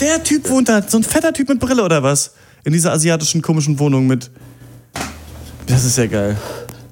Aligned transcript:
Der 0.00 0.22
Typ 0.22 0.48
wohnt 0.48 0.68
da, 0.68 0.82
so 0.86 0.98
ein 0.98 1.04
fetter 1.04 1.32
Typ 1.32 1.48
mit 1.48 1.60
Brille 1.60 1.82
oder 1.84 2.02
was? 2.02 2.32
In 2.64 2.72
dieser 2.72 2.92
asiatischen 2.92 3.42
komischen 3.42 3.78
Wohnung 3.78 4.06
mit. 4.06 4.30
Das 5.66 5.84
ist 5.84 5.96
ja 5.98 6.06
geil. 6.06 6.36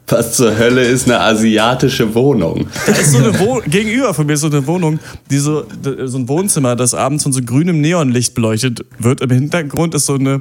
Was 0.08 0.32
zur 0.32 0.56
Hölle 0.58 0.82
ist 0.82 1.06
eine 1.06 1.20
asiatische 1.20 2.12
Wohnung? 2.14 2.66
Da 2.86 2.92
ist 2.92 3.12
so 3.12 3.18
eine 3.18 3.38
Wohnung, 3.38 3.62
gegenüber 3.66 4.12
von 4.12 4.26
mir 4.26 4.32
ist 4.32 4.40
so 4.40 4.48
eine 4.48 4.66
Wohnung, 4.66 4.98
die 5.30 5.38
so, 5.38 5.64
so 6.04 6.18
ein 6.18 6.28
Wohnzimmer, 6.28 6.74
das 6.74 6.94
abends 6.94 7.22
von 7.22 7.32
so 7.32 7.40
grünem 7.42 7.80
Neonlicht 7.80 8.34
beleuchtet 8.34 8.84
wird. 8.98 9.20
Im 9.20 9.30
Hintergrund 9.30 9.94
ist 9.94 10.06
so 10.06 10.14
eine, 10.14 10.40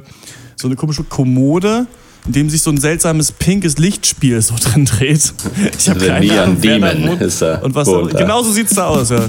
so 0.56 0.66
eine 0.66 0.74
komische 0.74 1.04
Kommode, 1.04 1.86
in 2.26 2.32
dem 2.32 2.50
sich 2.50 2.62
so 2.62 2.70
ein 2.70 2.78
seltsames 2.78 3.30
pinkes 3.30 3.78
Lichtspiel 3.78 4.42
so 4.42 4.54
drin 4.60 4.86
dreht. 4.86 5.32
Ich 5.78 5.88
habe 5.88 6.00
keine 6.00 6.26
Neon 6.26 6.38
Ahnung, 6.38 6.56
wer 6.60 6.78
da 6.80 6.88
Demon 6.90 7.08
wohnt 7.10 7.22
ist 7.22 7.40
da. 7.40 7.58
und 7.58 7.74
was 7.74 7.86
da, 7.88 8.02
da. 8.02 8.18
Genau 8.18 8.42
so 8.42 8.50
sieht's 8.50 8.74
da 8.74 8.86
aus, 8.88 9.10
ja. 9.10 9.20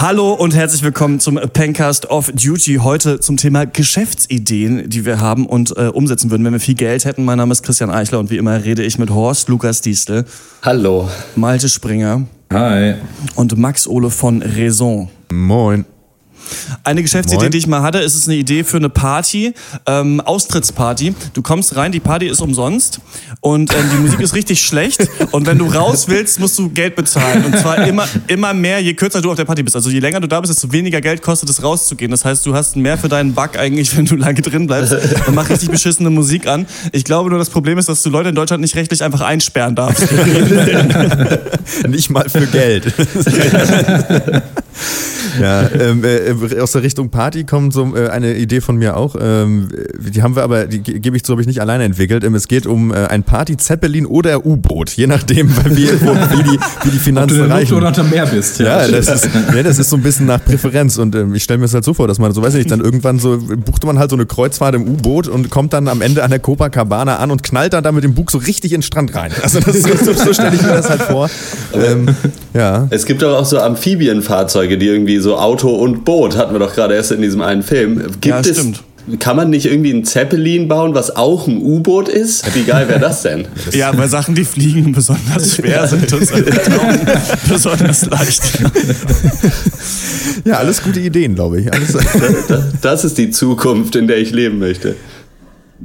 Hallo 0.00 0.32
und 0.32 0.54
herzlich 0.54 0.82
willkommen 0.82 1.20
zum 1.20 1.34
Pencast 1.34 2.08
of 2.08 2.32
Duty. 2.32 2.76
Heute 2.76 3.20
zum 3.20 3.36
Thema 3.36 3.66
Geschäftsideen, 3.66 4.88
die 4.88 5.04
wir 5.04 5.20
haben 5.20 5.44
und 5.44 5.76
äh, 5.76 5.88
umsetzen 5.88 6.30
würden, 6.30 6.42
wenn 6.46 6.54
wir 6.54 6.60
viel 6.60 6.74
Geld 6.74 7.04
hätten. 7.04 7.22
Mein 7.26 7.36
Name 7.36 7.52
ist 7.52 7.62
Christian 7.62 7.90
Eichler 7.90 8.18
und 8.18 8.30
wie 8.30 8.38
immer 8.38 8.64
rede 8.64 8.82
ich 8.82 8.98
mit 8.98 9.10
Horst 9.10 9.50
Lukas 9.50 9.82
Diestel, 9.82 10.24
Hallo. 10.62 11.10
Malte 11.36 11.68
Springer 11.68 12.22
Hi. 12.50 12.94
und 13.34 13.58
Max 13.58 13.86
Ole 13.86 14.08
von 14.08 14.40
Raison. 14.40 15.10
Moin. 15.30 15.84
Eine 16.84 17.02
Geschäftsidee, 17.02 17.42
Moin. 17.42 17.50
die 17.50 17.58
ich 17.58 17.66
mal 17.66 17.82
hatte, 17.82 17.98
ist 17.98 18.14
es 18.14 18.26
eine 18.28 18.36
Idee 18.36 18.64
für 18.64 18.76
eine 18.76 18.88
Party, 18.88 19.54
ähm, 19.86 20.20
Austrittsparty. 20.20 21.14
Du 21.34 21.42
kommst 21.42 21.76
rein, 21.76 21.92
die 21.92 22.00
Party 22.00 22.26
ist 22.26 22.40
umsonst 22.40 23.00
und 23.40 23.72
ähm, 23.72 23.84
die 23.92 23.98
Musik 23.98 24.20
ist 24.20 24.34
richtig 24.34 24.62
schlecht 24.62 25.08
und 25.30 25.46
wenn 25.46 25.58
du 25.58 25.66
raus 25.66 26.08
willst, 26.08 26.40
musst 26.40 26.58
du 26.58 26.70
Geld 26.70 26.96
bezahlen 26.96 27.44
und 27.44 27.58
zwar 27.58 27.86
immer, 27.86 28.06
immer 28.26 28.54
mehr, 28.54 28.80
je 28.80 28.94
kürzer 28.94 29.20
du 29.20 29.30
auf 29.30 29.36
der 29.36 29.44
Party 29.44 29.62
bist. 29.62 29.76
Also 29.76 29.90
je 29.90 30.00
länger 30.00 30.20
du 30.20 30.28
da 30.28 30.40
bist, 30.40 30.52
desto 30.52 30.72
weniger 30.72 31.00
Geld 31.00 31.22
kostet 31.22 31.48
es 31.50 31.62
rauszugehen. 31.62 32.10
Das 32.10 32.24
heißt, 32.24 32.44
du 32.46 32.54
hast 32.54 32.76
mehr 32.76 32.98
für 32.98 33.08
deinen 33.08 33.34
Bug 33.34 33.56
eigentlich, 33.56 33.96
wenn 33.96 34.06
du 34.06 34.16
lange 34.16 34.40
drin 34.40 34.66
bleibst 34.66 34.94
und 35.26 35.34
mach 35.34 35.48
richtig 35.48 35.70
beschissene 35.70 36.10
Musik 36.10 36.46
an. 36.46 36.66
Ich 36.92 37.04
glaube 37.04 37.30
nur, 37.30 37.38
das 37.38 37.50
Problem 37.50 37.78
ist, 37.78 37.88
dass 37.88 38.02
du 38.02 38.10
Leute 38.10 38.30
in 38.30 38.34
Deutschland 38.34 38.60
nicht 38.60 38.76
rechtlich 38.76 39.02
einfach 39.02 39.20
einsperren 39.20 39.74
darfst. 39.74 40.06
Nicht 41.88 42.10
mal 42.10 42.28
für 42.28 42.46
Geld. 42.46 42.92
ja, 45.40 45.68
ähm, 45.70 46.04
äh, 46.04 46.39
aus 46.60 46.72
der 46.72 46.82
Richtung 46.82 47.10
Party 47.10 47.44
kommt 47.44 47.72
so 47.72 47.94
äh, 47.96 48.08
eine 48.08 48.34
Idee 48.36 48.60
von 48.60 48.76
mir 48.76 48.96
auch. 48.96 49.16
Ähm, 49.20 49.68
die 49.98 50.22
haben 50.22 50.36
wir 50.36 50.42
aber, 50.42 50.66
die 50.66 50.82
ge- 50.82 50.98
gebe 50.98 51.16
ich 51.16 51.22
so, 51.26 51.32
habe 51.32 51.40
ich 51.40 51.46
nicht 51.46 51.60
alleine 51.60 51.84
entwickelt. 51.84 52.24
Ähm, 52.24 52.34
es 52.34 52.48
geht 52.48 52.66
um 52.66 52.92
äh, 52.92 53.06
ein 53.06 53.22
Party-Zeppelin 53.22 54.06
oder 54.06 54.44
U-Boot, 54.46 54.90
je 54.90 55.06
nachdem, 55.06 55.48
wo, 55.56 55.70
wie, 55.70 55.74
die, 55.76 55.84
wie 55.84 56.50
die 56.50 56.58
Ob 56.58 56.82
du 56.82 56.90
Finanzen 56.98 57.30
in 57.30 57.36
der 57.38 57.46
Luft 57.48 57.52
reichen. 57.60 57.74
oder 57.74 57.88
unter 57.88 58.02
Meer 58.04 58.26
bist. 58.26 58.58
Ja, 58.60 58.86
das 58.88 59.08
ist, 59.08 59.28
ja, 59.54 59.62
das 59.62 59.78
ist 59.78 59.90
so 59.90 59.96
ein 59.96 60.02
bisschen 60.02 60.26
nach 60.26 60.44
Präferenz 60.44 60.98
und 60.98 61.14
ähm, 61.14 61.34
ich 61.34 61.42
stelle 61.44 61.58
mir 61.58 61.64
das 61.64 61.74
halt 61.74 61.84
so 61.84 61.94
vor, 61.94 62.08
dass 62.08 62.18
man, 62.18 62.32
so 62.32 62.42
weiß 62.42 62.54
ich 62.54 62.58
nicht, 62.60 62.70
dann 62.70 62.80
irgendwann 62.80 63.18
so, 63.18 63.38
buchte 63.38 63.86
man 63.86 63.98
halt 63.98 64.10
so 64.10 64.16
eine 64.16 64.26
Kreuzfahrt 64.26 64.74
im 64.74 64.86
U-Boot 64.88 65.28
und 65.28 65.50
kommt 65.50 65.72
dann 65.72 65.88
am 65.88 66.00
Ende 66.02 66.22
an 66.22 66.30
der 66.30 66.38
Copacabana 66.40 67.16
an 67.16 67.30
und 67.30 67.42
knallt 67.42 67.72
dann 67.72 67.84
da 67.84 67.92
mit 67.92 68.04
dem 68.04 68.14
Bug 68.14 68.30
so 68.30 68.38
richtig 68.38 68.72
in 68.72 68.78
den 68.78 68.82
Strand 68.82 69.14
rein. 69.14 69.32
Also 69.42 69.60
das 69.60 69.74
ist, 69.74 70.04
so, 70.04 70.12
so 70.12 70.32
stelle 70.32 70.54
ich 70.54 70.62
mir 70.62 70.68
das 70.74 70.88
halt 70.88 71.02
vor. 71.02 71.28
Ähm, 71.74 72.06
ja. 72.54 72.86
Es 72.90 73.04
gibt 73.06 73.22
doch 73.22 73.36
auch 73.38 73.44
so 73.44 73.58
Amphibienfahrzeuge, 73.58 74.78
die 74.78 74.86
irgendwie 74.86 75.18
so 75.18 75.36
Auto 75.38 75.68
und 75.74 76.04
Boot, 76.04 76.19
hatten 76.36 76.52
wir 76.54 76.58
doch 76.58 76.74
gerade 76.74 76.94
erst 76.94 77.12
in 77.12 77.22
diesem 77.22 77.40
einen 77.42 77.62
Film. 77.62 77.98
Gibt 78.20 78.24
Ja, 78.26 78.40
es, 78.40 78.48
stimmt. 78.48 78.82
Kann 79.18 79.34
man 79.34 79.48
nicht 79.50 79.66
irgendwie 79.66 79.92
ein 79.92 80.04
Zeppelin 80.04 80.68
bauen, 80.68 80.94
was 80.94 81.16
auch 81.16 81.48
ein 81.48 81.56
U-Boot 81.56 82.08
ist? 82.08 82.54
Wie 82.54 82.64
geil 82.64 82.86
wäre 82.86 83.00
das 83.00 83.22
denn? 83.22 83.46
ja, 83.72 83.96
weil 83.96 84.08
Sachen, 84.08 84.34
die 84.34 84.44
fliegen, 84.44 84.92
besonders 84.92 85.56
schwer 85.56 85.86
sind 85.88 86.12
und 86.12 86.28
besonders 87.48 88.06
leicht. 88.06 88.42
Ja, 90.44 90.54
alles 90.58 90.82
gute 90.82 91.00
Ideen, 91.00 91.34
glaube 91.34 91.60
ich. 91.60 91.72
Alles, 91.72 91.96
Das 92.82 93.04
ist 93.04 93.18
die 93.18 93.30
Zukunft, 93.30 93.96
in 93.96 94.06
der 94.06 94.18
ich 94.18 94.32
leben 94.32 94.58
möchte. 94.58 94.96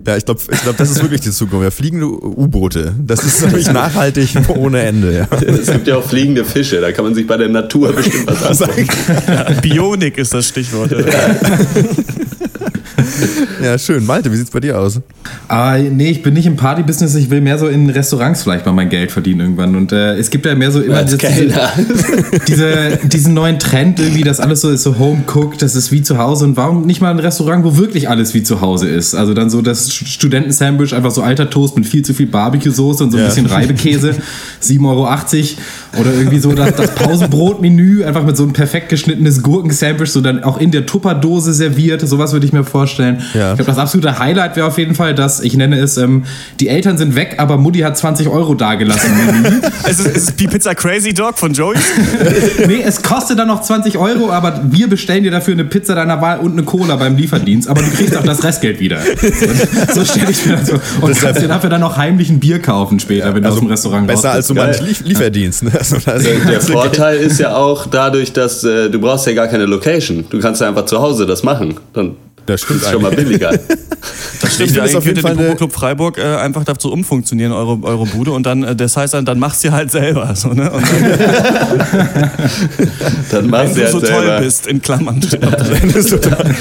Ja, 0.05 0.17
ich 0.17 0.25
glaube, 0.25 0.41
ich 0.51 0.61
glaub, 0.61 0.77
das 0.77 0.91
ist 0.91 1.01
wirklich 1.01 1.21
die 1.21 1.31
Zukunft. 1.31 1.63
Ja, 1.63 1.71
fliegende 1.71 2.07
U-Boote. 2.07 2.93
Das 2.99 3.23
ist 3.23 3.41
nämlich 3.41 3.71
nachhaltig 3.71 4.29
ohne 4.49 4.81
Ende. 4.81 5.13
Ja. 5.13 5.27
Es 5.39 5.71
gibt 5.71 5.87
ja 5.87 5.97
auch 5.97 6.03
fliegende 6.07 6.43
Fische, 6.43 6.81
da 6.81 6.91
kann 6.91 7.05
man 7.05 7.15
sich 7.15 7.25
bei 7.25 7.37
der 7.37 7.49
Natur 7.49 7.93
bestimmt 7.93 8.27
was 8.27 8.61
angucken. 8.63 9.61
Bionik 9.61 10.17
ist 10.17 10.33
das 10.33 10.47
Stichwort. 10.49 10.91
ja, 10.91 10.97
schön. 13.77 14.05
Malte, 14.05 14.31
wie 14.31 14.35
sieht's 14.37 14.51
bei 14.51 14.59
dir 14.59 14.79
aus? 14.79 14.99
Ah, 15.47 15.77
nee, 15.77 16.09
ich 16.11 16.23
bin 16.23 16.33
nicht 16.33 16.45
im 16.45 16.55
Party-Business, 16.55 17.15
ich 17.15 17.29
will 17.29 17.41
mehr 17.41 17.57
so 17.57 17.67
in 17.67 17.89
Restaurants 17.89 18.43
vielleicht 18.43 18.65
mal 18.65 18.71
mein 18.71 18.89
Geld 18.89 19.11
verdienen 19.11 19.41
irgendwann. 19.41 19.75
Und 19.75 19.91
äh, 19.91 20.15
es 20.15 20.29
gibt 20.29 20.45
ja 20.45 20.55
mehr 20.55 20.71
so 20.71 20.81
immer 20.81 20.97
Als 20.97 21.15
diese, 22.47 22.99
diesen 23.03 23.33
neuen 23.33 23.59
Trend 23.59 23.99
irgendwie, 23.99 24.23
dass 24.23 24.39
alles 24.39 24.61
so 24.61 24.69
ist, 24.69 24.83
so 24.83 24.97
home-cooked, 24.97 25.61
das 25.61 25.75
ist 25.75 25.91
wie 25.91 26.01
zu 26.01 26.17
Hause. 26.17 26.45
Und 26.45 26.57
warum 26.57 26.85
nicht 26.85 27.01
mal 27.01 27.11
ein 27.11 27.19
Restaurant, 27.19 27.63
wo 27.63 27.77
wirklich 27.77 28.09
alles 28.09 28.33
wie 28.33 28.43
zu 28.43 28.61
Hause 28.61 28.87
ist? 28.87 29.15
Also 29.15 29.33
dann 29.33 29.49
so 29.49 29.61
das 29.61 29.93
Studenten-Sandwich, 29.93 30.93
einfach 30.93 31.11
so 31.11 31.21
alter 31.21 31.49
Toast 31.49 31.75
mit 31.75 31.85
viel 31.85 32.03
zu 32.03 32.13
viel 32.13 32.27
Barbecue-Soße 32.27 33.03
und 33.03 33.11
so 33.11 33.17
ein 33.17 33.23
Ja. 33.23 33.29
bisschen 33.29 33.45
Reibekäse, 33.45 34.15
7,80 34.61 34.85
Euro. 34.85 35.07
Oder 36.01 36.13
irgendwie 36.13 36.39
so 36.39 36.51
das, 36.53 36.75
das 36.75 36.93
Pausenbrot-Menü, 36.95 38.03
einfach 38.03 38.23
mit 38.25 38.35
so 38.37 38.43
ein 38.43 38.53
perfekt 38.53 38.89
geschnittenes 38.89 39.41
Gurken-Sandwich, 39.43 40.11
so 40.11 40.21
dann 40.21 40.43
auch 40.43 40.59
in 40.59 40.71
der 40.71 40.85
Tupperdose 40.85 41.53
serviert. 41.53 42.07
Sowas 42.07 42.33
würde 42.33 42.45
ich 42.45 42.53
mir 42.53 42.63
vorstellen. 42.63 42.84
Ja. 43.33 43.51
Ich 43.51 43.55
glaube, 43.57 43.63
das 43.71 43.77
absolute 43.77 44.19
Highlight 44.19 44.55
wäre 44.55 44.67
auf 44.67 44.77
jeden 44.77 44.95
Fall, 44.95 45.13
dass 45.15 45.39
ich 45.41 45.55
nenne 45.55 45.77
es, 45.79 45.97
ähm, 45.97 46.23
die 46.59 46.67
Eltern 46.67 46.97
sind 46.97 47.15
weg, 47.15 47.35
aber 47.37 47.57
Mutti 47.57 47.79
hat 47.79 47.97
20 47.97 48.27
Euro 48.27 48.53
dagelassen. 48.55 49.11
Es 49.87 49.99
ist, 49.99 50.07
es 50.07 50.23
ist 50.29 50.39
die 50.39 50.47
Pizza 50.47 50.73
Crazy 50.73 51.13
Dog 51.13 51.37
von 51.37 51.53
Joey. 51.53 51.75
nee, 52.67 52.81
es 52.83 53.01
kostet 53.03 53.37
dann 53.37 53.47
noch 53.47 53.61
20 53.61 53.97
Euro, 53.97 54.31
aber 54.31 54.61
wir 54.71 54.87
bestellen 54.89 55.23
dir 55.23 55.31
dafür 55.31 55.53
eine 55.53 55.63
Pizza 55.65 55.93
deiner 55.95 56.21
Wahl 56.21 56.39
und 56.39 56.53
eine 56.53 56.63
Cola 56.63 56.95
beim 56.95 57.15
Lieferdienst, 57.15 57.67
aber 57.69 57.81
du 57.81 57.89
kriegst 57.91 58.15
auch 58.17 58.23
das 58.23 58.43
Restgeld 58.43 58.79
wieder. 58.79 58.99
So, 59.01 59.99
so 59.99 60.05
stelle 60.05 60.31
ich 60.31 60.45
mir 60.45 60.57
das 60.57 60.69
vor. 60.69 60.79
Und 61.01 61.19
kannst 61.19 61.41
dir 61.41 61.47
dafür 61.47 61.69
dann 61.69 61.81
noch 61.81 61.97
heimlich 61.97 62.29
ein 62.29 62.39
Bier 62.39 62.59
kaufen 62.59 62.99
später, 62.99 63.33
wenn 63.35 63.43
du 63.43 63.49
aus 63.49 63.59
dem 63.59 63.67
Restaurant 63.67 64.07
Besser 64.07 64.31
als 64.31 64.47
so 64.47 64.53
manch 64.55 64.81
Lief 64.81 65.01
Lieferdienst. 65.05 65.63
Ne? 65.63 65.71
Also, 65.77 65.97
das- 66.03 66.23
Der 66.23 66.61
Vorteil 66.61 67.17
ist 67.17 67.39
ja 67.39 67.55
auch 67.55 67.85
dadurch, 67.85 68.33
dass 68.33 68.63
äh, 68.63 68.89
du 68.89 68.99
brauchst 68.99 69.27
ja 69.27 69.33
gar 69.33 69.47
keine 69.47 69.65
Location. 69.65 70.25
Du 70.29 70.39
kannst 70.39 70.61
ja 70.61 70.67
einfach 70.67 70.85
zu 70.85 70.99
Hause 70.99 71.25
das 71.25 71.43
machen. 71.43 71.75
Dann 71.93 72.15
Das 72.45 72.61
stimmt 72.61 72.81
ist 72.83 72.91
schon 72.91 73.01
mal 73.01 73.11
billiger. 73.11 73.51
Das 74.41 74.53
stimmt, 74.53 74.69
Ich 74.71 74.75
ja, 74.75 74.85
könnte 74.99 75.21
Fall 75.21 75.35
der 75.35 75.45
eine- 75.47 75.55
Club 75.55 75.71
Freiburg 75.73 76.17
äh, 76.19 76.21
einfach 76.35 76.63
dazu 76.63 76.91
umfunktionieren, 76.91 77.51
eure, 77.53 77.81
eure 77.83 78.05
Bude. 78.05 78.31
Und 78.33 78.45
dann, 78.45 78.63
äh, 78.63 78.75
das 78.75 78.95
heißt 78.95 79.15
dann, 79.15 79.25
dann 79.25 79.39
machst 79.39 79.63
du 79.63 79.71
halt 79.71 79.89
selber. 79.91 80.35
So, 80.35 80.49
ne? 80.49 80.69
Und 80.69 80.83
dann, 80.91 81.01
Dann 83.31 83.43
wenn 83.43 83.49
machst 83.49 83.71
du 83.71 83.79
du 83.79 83.81
ja 83.85 83.91
so 83.91 83.99
toll 83.99 84.09
selber. 84.09 84.39
bist, 84.41 84.67
in 84.67 84.81
Klammern. 84.81 85.21
steht 85.23 85.41
noch 85.41 85.55
drin. 85.55 85.91
Das 85.93 86.05
ist 86.05 86.09
total- 86.11 86.55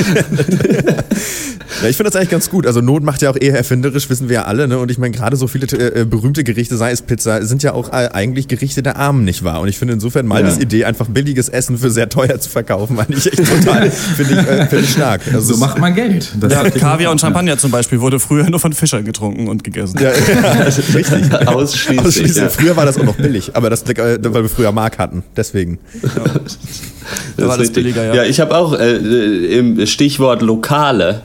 ja, 1.83 1.89
ich 1.89 1.97
finde 1.97 2.11
das 2.11 2.17
eigentlich 2.17 2.31
ganz 2.31 2.49
gut. 2.49 2.67
Also 2.67 2.81
Not 2.81 3.03
macht 3.03 3.21
ja 3.23 3.31
auch 3.31 3.37
eher 3.39 3.57
erfinderisch, 3.57 4.09
wissen 4.09 4.29
wir 4.29 4.35
ja 4.35 4.45
alle. 4.45 4.69
Ne? 4.69 4.79
Und 4.79 4.91
ich 4.91 4.99
meine, 4.99 5.15
gerade 5.15 5.37
so 5.37 5.47
viele 5.49 5.67
äh, 5.67 6.05
berühmte 6.05 6.45
Gerichte, 6.45 6.77
sei 6.77 6.93
es 6.93 7.03
Pizza, 7.03 7.45
sind 7.45 7.63
ja 7.63 7.73
auch 7.73 7.89
äh, 7.91 8.09
eigentlich 8.13 8.49
Gerichte 8.49 8.83
der 8.83 8.97
Armen, 8.97 9.25
nicht 9.25 9.43
wahr? 9.45 9.61
Und 9.61 9.69
ich 9.69 9.79
finde 9.79 9.95
insofern 9.95 10.27
Maltes 10.27 10.57
Ja. 10.57 10.63
Idee, 10.63 10.85
einfach 10.85 11.07
billiges 11.09 11.49
Essen 11.49 11.77
für 11.79 11.91
sehr 11.91 12.09
teuer 12.09 12.39
zu 12.41 12.49
verkaufen, 12.49 12.99
eigentlich 13.01 13.27
echt 13.27 13.45
total, 13.49 13.91
finde 13.91 14.33
ich, 14.33 14.39
äh, 14.49 14.67
finde 14.67 14.85
ich 14.85 14.93
stark. 14.93 15.21
Also 15.33 15.55
So 15.55 15.59
macht 15.61 15.74
man 15.79 15.95
Geld. 15.95 16.33
Das 16.41 16.53
Ja, 16.53 16.69
Kaviar 16.71 17.11
und 17.11 17.21
Champagner 17.21 17.59
zum 17.59 17.71
Beispiel 17.71 18.01
wurde 18.01 18.19
früher 18.19 18.49
nur 18.49 18.61
von 18.61 18.73
Fischern 18.73 19.05
getrunken 19.05 19.49
und 19.49 19.65
gegessen. 19.65 19.99
ja, 20.01 20.11
ja, 20.11 20.63
richtig. 20.95 21.33
Ausschließlich. 21.47 22.01
Ausschließlich. 22.01 22.37
ja. 22.37 22.49
Früher 22.49 22.77
war 22.77 22.87
das 22.87 22.99
auch 22.99 23.05
noch 23.05 23.17
billig, 23.17 23.55
aber 23.55 23.71
das, 23.71 23.83
äh, 23.83 24.19
weil 24.21 24.43
wir 24.43 24.49
früher 24.49 24.73
Mark 24.73 24.99
hatten. 24.99 25.23
Deswegen. 25.37 25.79
Da 27.37 27.49
war 27.49 27.59
das 27.59 27.71
billiger, 27.71 28.05
ja. 28.05 28.15
Ja, 28.15 28.25
ich 28.25 28.41
habe 28.41 28.57
auch 28.57 28.73
äh, 28.79 28.97
äh, 28.97 29.59
im 29.59 29.87
Stichwort 29.87 30.43
Lokale 30.43 31.23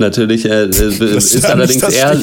natürlich 0.00 0.46
äh, 0.46 0.64
äh, 0.64 0.66
ist 0.68 1.42
ja 1.42 1.50
allerdings 1.50 1.82
eher, 1.82 2.16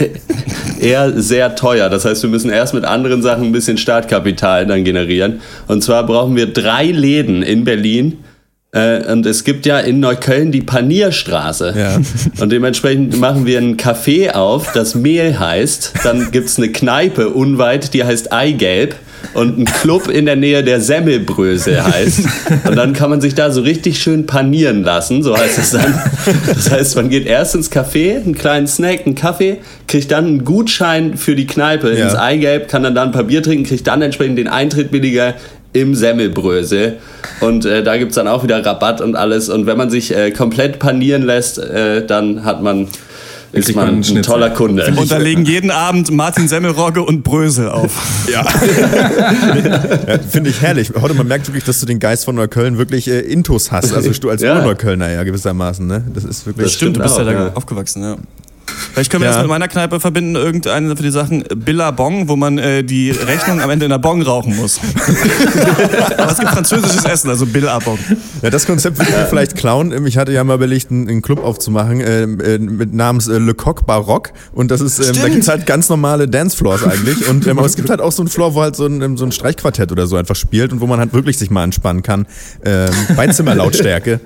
eher 0.80 1.22
sehr 1.22 1.54
teuer. 1.54 1.88
Das 1.88 2.04
heißt, 2.04 2.22
wir 2.22 2.30
müssen 2.30 2.50
erst 2.50 2.74
mit 2.74 2.84
anderen 2.84 3.22
Sachen 3.22 3.44
ein 3.44 3.52
bisschen 3.52 3.78
Startkapital 3.78 4.66
dann 4.66 4.84
generieren. 4.84 5.40
Und 5.68 5.82
zwar 5.82 6.04
brauchen 6.04 6.36
wir 6.36 6.52
drei 6.52 6.86
Läden 6.86 7.42
in 7.42 7.64
Berlin. 7.64 8.18
Äh, 8.74 9.12
und 9.12 9.26
es 9.26 9.44
gibt 9.44 9.66
ja 9.66 9.78
in 9.80 10.00
Neukölln 10.00 10.50
die 10.50 10.62
Panierstraße. 10.62 11.74
Ja. 11.76 12.00
Und 12.42 12.50
dementsprechend 12.50 13.18
machen 13.20 13.44
wir 13.44 13.58
ein 13.58 13.76
Café 13.76 14.30
auf, 14.32 14.72
das 14.72 14.94
Mehl 14.94 15.38
heißt. 15.38 15.92
Dann 16.04 16.30
gibt's 16.30 16.56
eine 16.56 16.70
Kneipe 16.72 17.28
unweit, 17.28 17.92
die 17.92 18.02
heißt 18.02 18.32
Eigelb. 18.32 18.94
Und 19.34 19.56
ein 19.56 19.64
Club 19.66 20.08
in 20.08 20.26
der 20.26 20.34
Nähe, 20.36 20.64
der 20.64 20.80
Semmelbrösel 20.80 21.84
heißt. 21.84 22.20
Und 22.66 22.74
dann 22.74 22.92
kann 22.92 23.08
man 23.08 23.20
sich 23.20 23.34
da 23.36 23.52
so 23.52 23.60
richtig 23.60 24.02
schön 24.02 24.26
panieren 24.26 24.82
lassen, 24.82 25.22
so 25.22 25.36
heißt 25.36 25.58
es 25.58 25.70
dann. 25.70 25.94
Das 26.48 26.70
heißt, 26.70 26.96
man 26.96 27.08
geht 27.08 27.26
erst 27.26 27.54
ins 27.54 27.70
Café, 27.70 28.16
einen 28.16 28.34
kleinen 28.34 28.66
Snack, 28.66 29.06
einen 29.06 29.14
Kaffee, 29.14 29.58
kriegt 29.86 30.10
dann 30.10 30.26
einen 30.26 30.44
Gutschein 30.44 31.16
für 31.16 31.36
die 31.36 31.46
Kneipe 31.46 31.96
Ja. 31.96 32.06
ins 32.06 32.14
Eigelb, 32.16 32.68
kann 32.68 32.82
dann 32.82 32.96
da 32.96 33.04
ein 33.04 33.12
paar 33.12 33.24
Bier 33.24 33.42
trinken, 33.44 33.64
kriegt 33.64 33.86
dann 33.86 34.02
entsprechend 34.02 34.38
den 34.38 34.48
Eintritt 34.48 34.90
billiger 34.90 35.34
im 35.72 35.94
Semmelbrösel. 35.94 36.98
Und 37.40 37.64
äh, 37.64 37.82
da 37.82 37.96
gibt 37.96 38.10
es 38.10 38.16
dann 38.16 38.28
auch 38.28 38.42
wieder 38.42 38.64
Rabatt 38.64 39.00
und 39.00 39.16
alles. 39.16 39.48
Und 39.48 39.66
wenn 39.66 39.78
man 39.78 39.90
sich 39.90 40.14
äh, 40.14 40.30
komplett 40.30 40.78
panieren 40.78 41.22
lässt, 41.22 41.58
äh, 41.58 42.06
dann 42.06 42.44
hat 42.44 42.62
man 42.62 42.88
ist 43.52 43.74
man 43.74 43.88
ein 43.88 44.04
Schnitzel. 44.04 44.32
toller 44.32 44.50
Kunde. 44.50 44.86
Und 44.96 45.10
da 45.10 45.18
legen 45.18 45.44
jeden 45.44 45.70
Abend 45.70 46.10
Martin 46.10 46.48
Semmelrogge 46.48 47.02
und 47.02 47.22
Brösel 47.22 47.68
auf. 47.68 48.26
Ja. 48.32 48.44
ja 48.46 50.18
Finde 50.30 50.50
ich 50.50 50.62
herrlich. 50.62 50.90
Heute, 50.98 51.14
man 51.14 51.28
merkt 51.28 51.46
wirklich, 51.48 51.64
dass 51.64 51.78
du 51.78 51.86
den 51.86 51.98
Geist 51.98 52.24
von 52.24 52.34
Neukölln 52.34 52.78
wirklich 52.78 53.08
äh, 53.08 53.20
intus 53.20 53.70
hast. 53.70 53.92
Also 53.92 54.10
du 54.10 54.30
als 54.30 54.40
Ja. 54.40 54.58
Urneuköllner 54.58 55.10
ja 55.10 55.22
gewissermaßen. 55.22 55.86
Ne? 55.86 56.02
Das 56.14 56.24
ist 56.24 56.46
wirklich. 56.46 56.64
Das 56.64 56.74
Stimmt, 56.74 56.96
du 56.96 57.02
bist 57.02 57.16
ja 57.18 57.24
Stimmt 57.24 57.38
da 57.38 57.44
auch, 57.44 57.50
ja. 57.50 57.56
aufgewachsen, 57.56 58.02
ja. 58.02 58.16
Vielleicht 58.92 59.10
können 59.10 59.22
wir 59.22 59.28
Ja. 59.30 59.34
das 59.34 59.42
mit 59.42 59.50
meiner 59.50 59.68
Kneipe 59.68 60.00
verbinden, 60.00 60.34
irgendeine 60.36 60.96
für 60.96 61.02
die 61.02 61.10
Sachen 61.10 61.44
Billabong, 61.54 62.28
wo 62.28 62.36
man 62.36 62.58
äh, 62.58 62.82
die 62.84 63.10
Rechnung 63.10 63.60
am 63.60 63.70
Ende 63.70 63.86
in 63.86 63.90
der 63.90 63.98
Bong 63.98 64.22
rauchen 64.22 64.56
muss. 64.56 64.80
Aber 66.18 66.32
es 66.32 66.38
gibt 66.38 66.50
französisches 66.50 67.04
Essen, 67.04 67.30
also 67.30 67.46
Billabong. 67.46 67.98
Ja, 68.42 68.50
das 68.50 68.66
Konzept 68.66 68.98
würde 68.98 69.10
ich 69.10 69.28
vielleicht 69.28 69.56
klauen. 69.56 69.92
Ähm, 69.92 70.06
Ich 70.06 70.18
hatte 70.18 70.32
ja 70.32 70.44
mal 70.44 70.54
überlegt, 70.54 70.90
einen, 70.90 71.22
Club 71.22 71.42
aufzumachen 71.44 72.00
ähm, 72.04 72.40
äh, 72.40 72.58
mit 72.58 72.92
namens 72.92 73.28
äh, 73.28 73.38
Le 73.38 73.54
Coq 73.54 73.86
Baroque. 73.86 74.32
Und 74.52 74.70
das 74.70 74.80
ist, 74.80 74.98
ähm, 74.98 75.06
da 75.06 75.14
Stimmt. 75.14 75.32
gibt's 75.32 75.48
halt 75.48 75.66
ganz 75.66 75.88
normale 75.88 76.28
Dancefloors 76.28 76.84
eigentlich. 76.84 77.28
Und 77.28 77.46
ähm, 77.46 77.58
aber 77.58 77.66
es 77.66 77.76
gibt 77.76 77.90
halt 77.90 78.00
auch 78.00 78.12
so 78.12 78.22
einen 78.22 78.28
Floor, 78.28 78.54
wo 78.54 78.62
halt 78.62 78.76
so 78.76 78.86
ein, 78.86 79.00
ähm, 79.02 79.16
so 79.16 79.24
ein 79.24 79.32
Streichquartett 79.32 79.90
oder 79.92 80.06
so 80.06 80.16
einfach 80.16 80.36
spielt 80.36 80.72
und 80.72 80.80
wo 80.80 80.86
man 80.86 80.98
halt 80.98 81.12
wirklich 81.12 81.38
sich 81.38 81.50
mal 81.50 81.64
entspannen 81.64 82.02
kann. 82.02 82.26
Ähm, 82.64 82.90
bei 83.16 83.26
Zimmerlautstärke. 83.28 84.20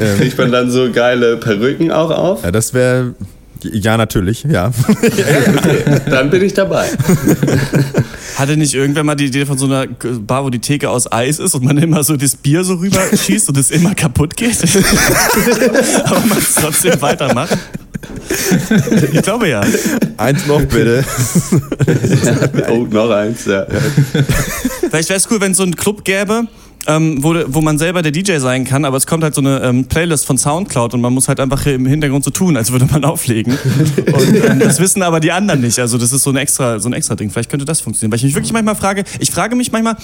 Ähm, 0.00 0.18
Kriegt 0.18 0.38
man 0.38 0.50
dann 0.52 0.70
so 0.70 0.90
geile 0.92 1.36
Perücken 1.36 1.90
auch 1.92 2.10
auf? 2.10 2.42
ja, 2.42 2.50
das 2.50 2.74
wäre. 2.74 3.14
Ja, 3.64 3.96
natürlich, 3.96 4.44
ja. 4.44 4.70
Dann 6.10 6.30
bin 6.30 6.42
ich 6.42 6.54
dabei. 6.54 6.86
Hatte 8.36 8.56
nicht 8.56 8.74
irgendwer 8.74 9.04
mal 9.04 9.14
die 9.14 9.26
Idee 9.26 9.44
von 9.44 9.58
so 9.58 9.66
einer 9.66 9.86
Bar, 9.86 10.44
wo 10.44 10.50
die 10.50 10.60
Theke 10.60 10.88
aus 10.88 11.10
Eis 11.10 11.38
ist 11.38 11.54
und 11.54 11.64
man 11.64 11.76
immer 11.78 12.02
so 12.04 12.16
das 12.16 12.36
Bier 12.36 12.64
so 12.64 12.74
rüber 12.74 13.00
schießt 13.16 13.48
und 13.48 13.58
es 13.58 13.70
immer 13.70 13.94
kaputt 13.94 14.36
geht? 14.36 14.56
Aber 16.04 16.20
man 16.20 16.38
es 16.38 16.54
trotzdem 16.54 17.00
weitermacht? 17.00 17.56
Ich 19.12 19.22
glaube 19.22 19.48
ja. 19.48 19.62
Eins 20.16 20.46
noch 20.46 20.62
bitte. 20.62 21.04
Oh, 22.70 22.86
noch 22.90 23.10
eins, 23.10 23.44
ja. 23.44 23.66
Vielleicht 24.88 25.08
wäre 25.10 25.18
es 25.18 25.30
cool, 25.30 25.40
wenn 25.40 25.52
es 25.52 25.58
so 25.58 25.64
einen 25.64 25.76
Club 25.76 26.04
gäbe, 26.04 26.46
ähm, 26.86 27.22
wo, 27.22 27.34
wo 27.48 27.60
man 27.60 27.78
selber 27.78 28.02
der 28.02 28.12
DJ 28.12 28.38
sein 28.38 28.64
kann, 28.64 28.84
aber 28.84 28.96
es 28.96 29.06
kommt 29.06 29.22
halt 29.22 29.34
so 29.34 29.40
eine 29.40 29.60
ähm, 29.62 29.84
Playlist 29.84 30.26
von 30.26 30.38
Soundcloud 30.38 30.94
und 30.94 31.00
man 31.00 31.12
muss 31.12 31.28
halt 31.28 31.40
einfach 31.40 31.66
im 31.66 31.86
Hintergrund 31.86 32.24
so 32.24 32.30
tun, 32.30 32.56
als 32.56 32.72
würde 32.72 32.86
man 32.86 33.04
auflegen. 33.10 33.56
Und 34.12 34.44
ähm, 34.44 34.60
das 34.60 34.80
wissen 34.80 35.02
aber 35.02 35.20
die 35.20 35.32
anderen 35.32 35.60
nicht. 35.60 35.78
Also 35.78 35.98
das 35.98 36.12
ist 36.12 36.22
so 36.22 36.30
ein 36.30 36.36
extra, 36.36 36.78
so 36.78 36.88
ein 36.88 36.92
extra 36.92 37.14
Ding. 37.14 37.30
Vielleicht 37.30 37.50
könnte 37.50 37.66
das 37.66 37.80
funktionieren. 37.80 38.12
Weil 38.12 38.18
ich 38.18 38.24
mich 38.24 38.34
wirklich 38.34 38.52
manchmal 38.52 38.76
frage, 38.76 39.04
ich 39.18 39.30
frage 39.30 39.56
mich 39.56 39.72
manchmal, 39.72 39.96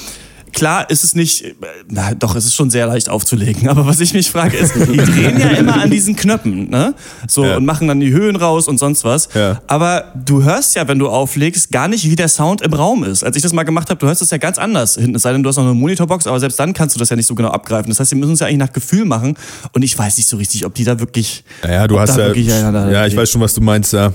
Klar 0.57 0.89
ist 0.89 1.05
es 1.05 1.15
nicht, 1.15 1.45
na 1.91 2.15
doch, 2.15 2.35
es 2.35 2.47
ist 2.47 2.55
schon 2.55 2.71
sehr 2.71 2.87
leicht 2.87 3.11
aufzulegen, 3.11 3.69
aber 3.69 3.87
was 3.87 4.01
ich 4.01 4.15
mich 4.15 4.31
frage 4.31 4.57
ist, 4.57 4.75
die 4.75 4.97
drehen 4.97 5.39
ja 5.39 5.51
immer 5.51 5.83
an 5.83 5.91
diesen 5.91 6.17
Knöpfen, 6.17 6.71
ne? 6.71 6.95
So 7.29 7.45
Ja. 7.45 7.59
und 7.59 7.67
machen 7.67 7.89
dann 7.89 8.01
die 8.01 8.11
Höhen 8.11 8.37
raus 8.37 8.67
und 8.67 8.79
sonst 8.79 9.05
was. 9.05 9.29
Ja. 9.35 9.61
Aber 9.67 10.13
du 10.15 10.43
hörst 10.45 10.75
ja, 10.75 10.89
wenn 10.89 10.99
du 10.99 11.11
auflegst, 11.11 11.71
gar 11.71 11.89
nicht, 11.89 12.11
wie 12.11 12.17
der 12.17 12.29
Sound 12.29 12.63
im 12.63 12.73
Raum 12.73 13.05
ist. 13.05 13.23
Als 13.23 13.37
ich 13.37 13.43
das 13.43 13.53
mal 13.53 13.65
gemacht 13.65 13.91
habe, 13.91 14.01
du 14.01 14.07
hörst 14.07 14.23
es 14.23 14.31
ja 14.31 14.39
ganz 14.39 14.57
anders 14.57 14.95
hinten. 14.95 15.17
Es 15.17 15.23
sei 15.23 15.33
denn, 15.33 15.43
du 15.43 15.49
hast 15.51 15.57
noch 15.57 15.65
eine 15.65 15.75
Monitorbox, 15.75 16.27
aber 16.27 16.41
selbst 16.41 16.59
dann 16.59 16.73
kannst 16.73 16.97
du 16.97 16.99
das 16.99 17.11
ja 17.11 17.17
nicht 17.17 17.27
so 17.27 17.35
genau 17.35 17.51
abgreifen. 17.51 17.91
Das 17.91 18.01
heißt, 18.01 18.09
sie 18.09 18.17
müssen 18.17 18.33
es 18.33 18.41
ja 18.41 18.47
eigentlich 18.47 18.57
nach 18.59 18.73
Gefühl 18.73 19.05
machen. 19.05 19.37
Und 19.75 19.83
ich 19.83 19.99
weiß 19.99 20.17
nicht 20.17 20.27
so 20.29 20.39
richtig, 20.39 20.65
ob 20.65 20.75
die 20.75 20.85
da 20.85 20.99
wirklich. 20.99 21.45
Naja, 21.63 21.87
du 21.87 22.01
hast 22.01 22.17
ja. 22.17 22.33
Ja, 22.33 23.07
ich 23.07 23.15
weiß 23.15 23.29
schon, 23.31 23.43
was 23.43 23.53
du 23.53 23.61
meinst, 23.61 23.93
ja. 23.93 24.15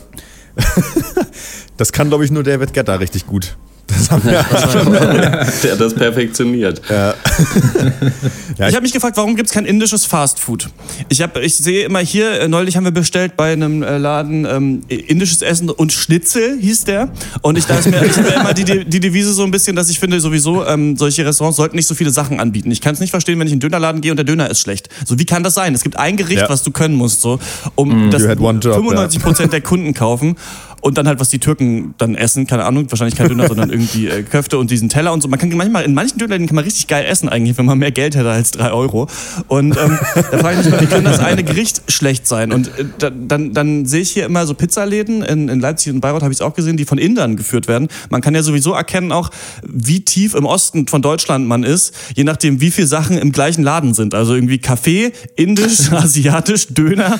Das 1.77 1.91
kann, 1.91 2.09
glaube 2.09 2.25
ich, 2.25 2.31
nur 2.31 2.43
David 2.43 2.73
Guetta 2.73 2.95
richtig 2.95 3.25
gut. 3.25 3.57
Das 3.97 4.11
haben 4.11 4.23
wir 4.23 4.31
Der 5.63 5.71
hat 5.73 5.79
das 5.79 5.93
perfektioniert. 5.93 6.81
Ja, 6.89 7.13
Ich 8.57 8.75
habe 8.75 8.81
mich 8.81 8.93
gefragt, 8.93 9.17
warum 9.17 9.35
gibt 9.35 9.47
es 9.49 9.53
kein 9.53 9.65
indisches 9.65 10.05
Fastfood? 10.05 10.69
Ich, 11.09 11.21
hab, 11.21 11.37
ich 11.37 11.55
sehe 11.57 11.85
immer 11.85 11.99
hier, 11.99 12.41
äh, 12.41 12.47
neulich 12.47 12.77
haben 12.77 12.83
wir 12.83 12.91
bestellt 12.91 13.35
bei 13.37 13.53
einem 13.53 13.83
äh, 13.83 13.97
Laden 13.97 14.45
ähm, 14.45 14.83
indisches 14.87 15.41
Essen 15.41 15.69
und 15.69 15.91
Schnitzel 15.93 16.57
hieß 16.59 16.83
der. 16.85 17.09
Und 17.41 17.57
ich, 17.57 17.65
da 17.65 17.75
ist 17.77 17.89
mir, 17.89 18.03
ich 18.03 18.17
habe 18.17 18.29
immer 18.29 18.53
die, 18.53 18.85
die 18.85 18.99
Devise 18.99 19.33
so 19.33 19.43
ein 19.43 19.51
bisschen, 19.51 19.75
dass 19.75 19.89
ich 19.89 19.99
finde 19.99 20.19
sowieso, 20.19 20.65
ähm, 20.65 20.97
solche 20.97 21.25
Restaurants 21.25 21.57
sollten 21.57 21.75
nicht 21.75 21.87
so 21.87 21.95
viele 21.95 22.11
Sachen 22.11 22.39
anbieten. 22.39 22.71
Ich 22.71 22.81
kann 22.81 22.93
es 22.93 22.99
nicht 22.99 23.11
verstehen, 23.11 23.39
wenn 23.39 23.47
ich 23.47 23.53
in 23.53 23.57
einen 23.57 23.61
Dönerladen 23.61 24.01
gehe 24.01 24.11
und 24.11 24.17
der 24.17 24.25
Döner 24.25 24.49
ist 24.49 24.59
schlecht. 24.59 24.89
So, 25.05 25.17
wie 25.19 25.25
kann 25.25 25.43
das 25.43 25.53
sein? 25.53 25.73
Es 25.73 25.83
gibt 25.83 25.97
ein 25.97 26.17
Gericht, 26.17 26.41
Ja. 26.41 26.49
was 26.49 26.63
du 26.63 26.71
können 26.71 26.95
musst, 26.95 27.21
so, 27.21 27.39
um 27.75 28.09
das 28.11 28.23
one 28.39 28.59
job, 28.59 28.75
95 28.75 29.21
Prozent 29.21 29.53
der 29.53 29.61
Kunden 29.61 29.93
kaufen. 29.93 30.35
Und 30.81 30.97
dann 30.97 31.07
halt, 31.07 31.19
was 31.19 31.29
die 31.29 31.39
Türken 31.39 31.93
dann 31.99 32.15
essen, 32.15 32.47
keine 32.47 32.65
Ahnung, 32.65 32.85
wahrscheinlich 32.89 33.15
kein 33.15 33.27
Döner, 33.27 33.47
sondern 33.47 33.69
irgendwie 33.69 34.07
äh, 34.07 34.23
Köfte 34.23 34.57
und 34.57 34.71
diesen 34.71 34.89
Teller 34.89 35.13
und 35.13 35.21
so. 35.21 35.27
Man 35.27 35.37
kann 35.39 35.49
manchmal, 35.55 35.83
in 35.83 35.93
manchen 35.93 36.17
Dönerläden 36.17 36.47
kann 36.47 36.55
man 36.55 36.63
richtig 36.63 36.87
geil 36.87 37.05
essen 37.07 37.29
eigentlich, 37.29 37.57
wenn 37.57 37.65
man 37.65 37.77
mehr 37.77 37.91
Geld 37.91 38.15
hätte 38.15 38.29
als 38.31 38.51
drei 38.51 38.71
Euro. 38.71 39.07
Und 39.47 39.77
ähm, 39.77 39.99
da 40.15 40.37
frage 40.39 40.59
ich 40.59 40.65
mich 40.65 40.73
mal, 40.73 40.81
wie 40.81 40.85
kann 40.87 41.03
das 41.03 41.19
eine 41.19 41.43
Gericht 41.43 41.83
schlecht 41.87 42.27
sein? 42.27 42.51
Und 42.51 42.67
äh, 42.79 42.85
da- 42.97 43.11
dann, 43.11 43.53
dann 43.53 43.85
sehe 43.85 44.01
ich 44.01 44.11
hier 44.11 44.25
immer 44.25 44.45
so 44.47 44.53
Pizzaläden, 44.55 45.21
in, 45.21 45.49
in 45.49 45.59
Leipzig 45.59 45.93
und 45.93 46.01
Bayreuth 46.01 46.23
habe 46.23 46.33
ich 46.33 46.37
es 46.39 46.41
auch 46.41 46.55
gesehen, 46.55 46.77
die 46.77 46.85
von 46.85 46.97
Indern 46.97 47.35
geführt 47.35 47.67
werden. 47.67 47.87
Man 48.09 48.21
kann 48.21 48.33
ja 48.33 48.41
sowieso 48.41 48.73
erkennen 48.73 49.11
auch, 49.11 49.29
wie 49.67 50.03
tief 50.03 50.33
im 50.33 50.45
Osten 50.45 50.87
von 50.87 51.01
Deutschland 51.03 51.47
man 51.47 51.63
ist, 51.63 51.93
je 52.15 52.23
nachdem, 52.23 52.59
wie 52.59 52.71
viele 52.71 52.87
Sachen 52.87 53.19
im 53.19 53.31
gleichen 53.31 53.61
Laden 53.63 53.93
sind. 53.93 54.15
Also 54.15 54.33
irgendwie 54.33 54.57
Kaffee, 54.57 55.11
Indisch, 55.35 55.91
Asiatisch, 55.91 56.67
Döner 56.69 57.19